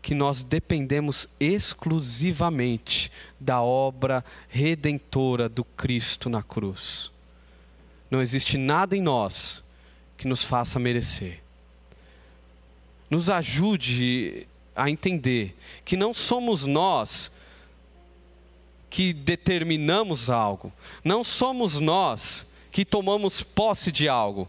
que 0.09 0.14
nós 0.14 0.42
dependemos 0.42 1.28
exclusivamente 1.38 3.12
da 3.38 3.61
obra 3.61 4.24
redentora 4.48 5.50
do 5.50 5.62
Cristo 5.62 6.30
na 6.30 6.42
cruz. 6.42 7.12
Não 8.11 8.22
existe 8.22 8.56
nada 8.56 8.96
em 8.96 9.02
nós 9.02 9.62
que 10.16 10.26
nos 10.26 10.42
faça 10.42 10.78
merecer. 10.78 11.42
Nos 13.11 13.28
ajude 13.28 14.48
a 14.74 14.88
entender 14.88 15.54
que 15.84 15.94
não 15.94 16.14
somos 16.14 16.64
nós 16.64 17.30
que 18.88 19.12
determinamos 19.12 20.30
algo, 20.30 20.72
não 21.04 21.22
somos 21.22 21.78
nós 21.78 22.46
que 22.72 22.82
tomamos 22.82 23.42
posse 23.42 23.92
de 23.92 24.09
algo. 24.09 24.48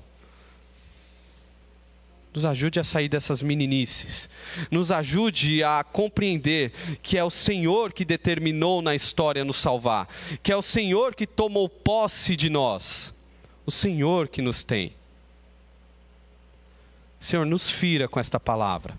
Nos 2.33 2.45
ajude 2.45 2.79
a 2.79 2.83
sair 2.83 3.09
dessas 3.09 3.41
meninices. 3.41 4.29
Nos 4.69 4.91
ajude 4.91 5.63
a 5.63 5.83
compreender 5.83 6.71
que 7.01 7.17
é 7.17 7.23
o 7.23 7.31
Senhor 7.31 7.91
que 7.91 8.05
determinou 8.05 8.81
na 8.81 8.93
história 8.93 9.43
nos 9.43 9.57
salvar. 9.57 10.07
Que 10.43 10.51
é 10.51 10.55
o 10.55 10.61
Senhor 10.61 11.15
que 11.15 11.25
tomou 11.25 11.67
posse 11.67 12.35
de 12.35 12.49
nós. 12.49 13.13
O 13.65 13.71
Senhor 13.71 14.27
que 14.27 14.41
nos 14.41 14.63
tem. 14.63 14.93
Senhor, 17.19 17.45
nos 17.45 17.69
fira 17.69 18.07
com 18.07 18.19
esta 18.19 18.39
palavra. 18.39 18.97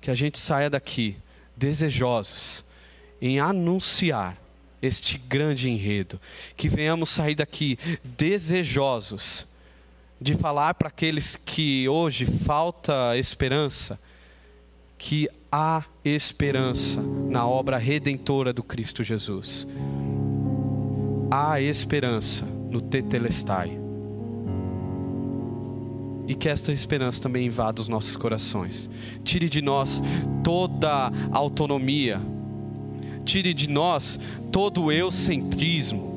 Que 0.00 0.10
a 0.10 0.14
gente 0.14 0.38
saia 0.38 0.68
daqui 0.68 1.16
desejosos 1.56 2.62
em 3.20 3.40
anunciar 3.40 4.36
este 4.82 5.16
grande 5.16 5.70
enredo. 5.70 6.20
Que 6.58 6.68
venhamos 6.68 7.08
sair 7.08 7.34
daqui 7.34 7.78
desejosos 8.04 9.47
de 10.20 10.34
falar 10.34 10.74
para 10.74 10.88
aqueles 10.88 11.36
que 11.36 11.88
hoje 11.88 12.26
falta 12.26 13.16
esperança, 13.16 14.00
que 14.96 15.28
há 15.50 15.84
esperança 16.04 17.00
na 17.00 17.46
obra 17.46 17.78
redentora 17.78 18.52
do 18.52 18.62
Cristo 18.62 19.04
Jesus. 19.04 19.66
Há 21.30 21.60
esperança 21.60 22.44
no 22.44 22.80
Tetelestai. 22.80 23.78
E 26.26 26.34
que 26.34 26.48
esta 26.48 26.72
esperança 26.72 27.22
também 27.22 27.46
invada 27.46 27.80
os 27.80 27.88
nossos 27.88 28.16
corações. 28.16 28.90
Tire 29.24 29.48
de 29.48 29.62
nós 29.62 30.02
toda 30.42 31.10
autonomia, 31.32 32.20
tire 33.24 33.54
de 33.54 33.68
nós 33.68 34.18
todo 34.52 34.92
eucentrismo, 34.92 36.08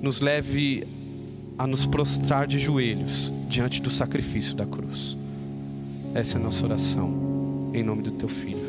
nos 0.00 0.20
leve 0.20 0.86
a 1.58 1.66
nos 1.66 1.86
prostrar 1.86 2.46
de 2.46 2.58
joelhos 2.58 3.32
diante 3.48 3.80
do 3.80 3.90
sacrifício 3.90 4.54
da 4.54 4.66
cruz. 4.66 5.16
Essa 6.14 6.36
é 6.36 6.40
a 6.40 6.44
nossa 6.44 6.64
oração, 6.64 7.70
em 7.72 7.82
nome 7.82 8.02
do 8.02 8.10
teu 8.10 8.28
filho. 8.28 8.65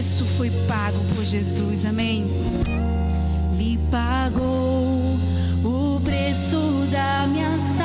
Preço 0.00 0.24
foi 0.24 0.50
pago 0.66 0.98
por 1.14 1.22
Jesus, 1.22 1.84
amém? 1.84 2.24
Me 3.54 3.78
pagou 3.90 5.18
o 5.62 6.00
preço 6.02 6.56
da 6.90 7.26
minha 7.26 7.58
salvação. 7.58 7.79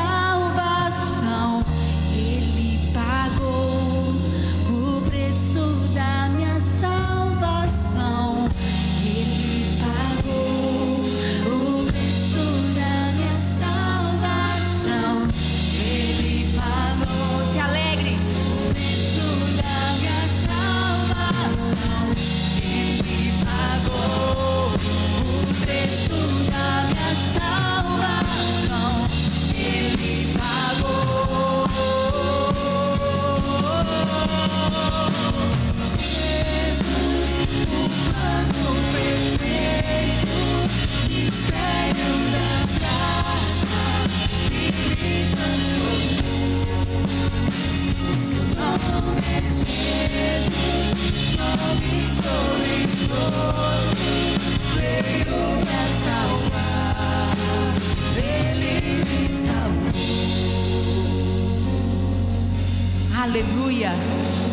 Aleluia! 63.35 63.91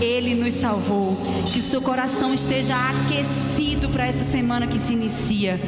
Ele 0.00 0.34
nos 0.34 0.54
salvou. 0.54 1.16
Que 1.52 1.60
o 1.60 1.62
seu 1.62 1.80
coração 1.80 2.34
esteja 2.34 2.74
aquecido 2.74 3.88
para 3.90 4.06
essa 4.06 4.24
semana 4.24 4.66
que 4.66 4.78
se 4.78 4.94
inicia. 4.94 5.60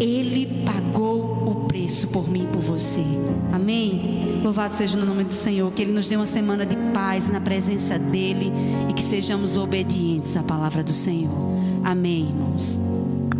Ele 0.00 0.46
pagou 1.94 2.02
o 2.02 2.04
preço 2.04 2.08
por 2.08 2.28
mim 2.28 2.44
e 2.44 2.46
por 2.46 2.60
você. 2.60 3.04
Amém? 3.52 4.40
Louvado 4.42 4.74
seja 4.74 4.98
o 4.98 5.04
nome 5.04 5.24
do 5.24 5.32
Senhor. 5.32 5.70
Que 5.72 5.82
Ele 5.82 5.92
nos 5.92 6.08
dê 6.08 6.16
uma 6.16 6.26
semana 6.26 6.66
de 6.66 6.76
paz 6.92 7.30
na 7.30 7.40
presença 7.40 7.98
dEle 7.98 8.52
e 8.88 8.92
que 8.92 9.02
sejamos 9.02 9.56
obedientes 9.56 10.36
à 10.36 10.42
palavra 10.42 10.82
do 10.82 10.92
Senhor. 10.92 11.32
Amém, 11.84 12.28
irmãos. 12.28 12.93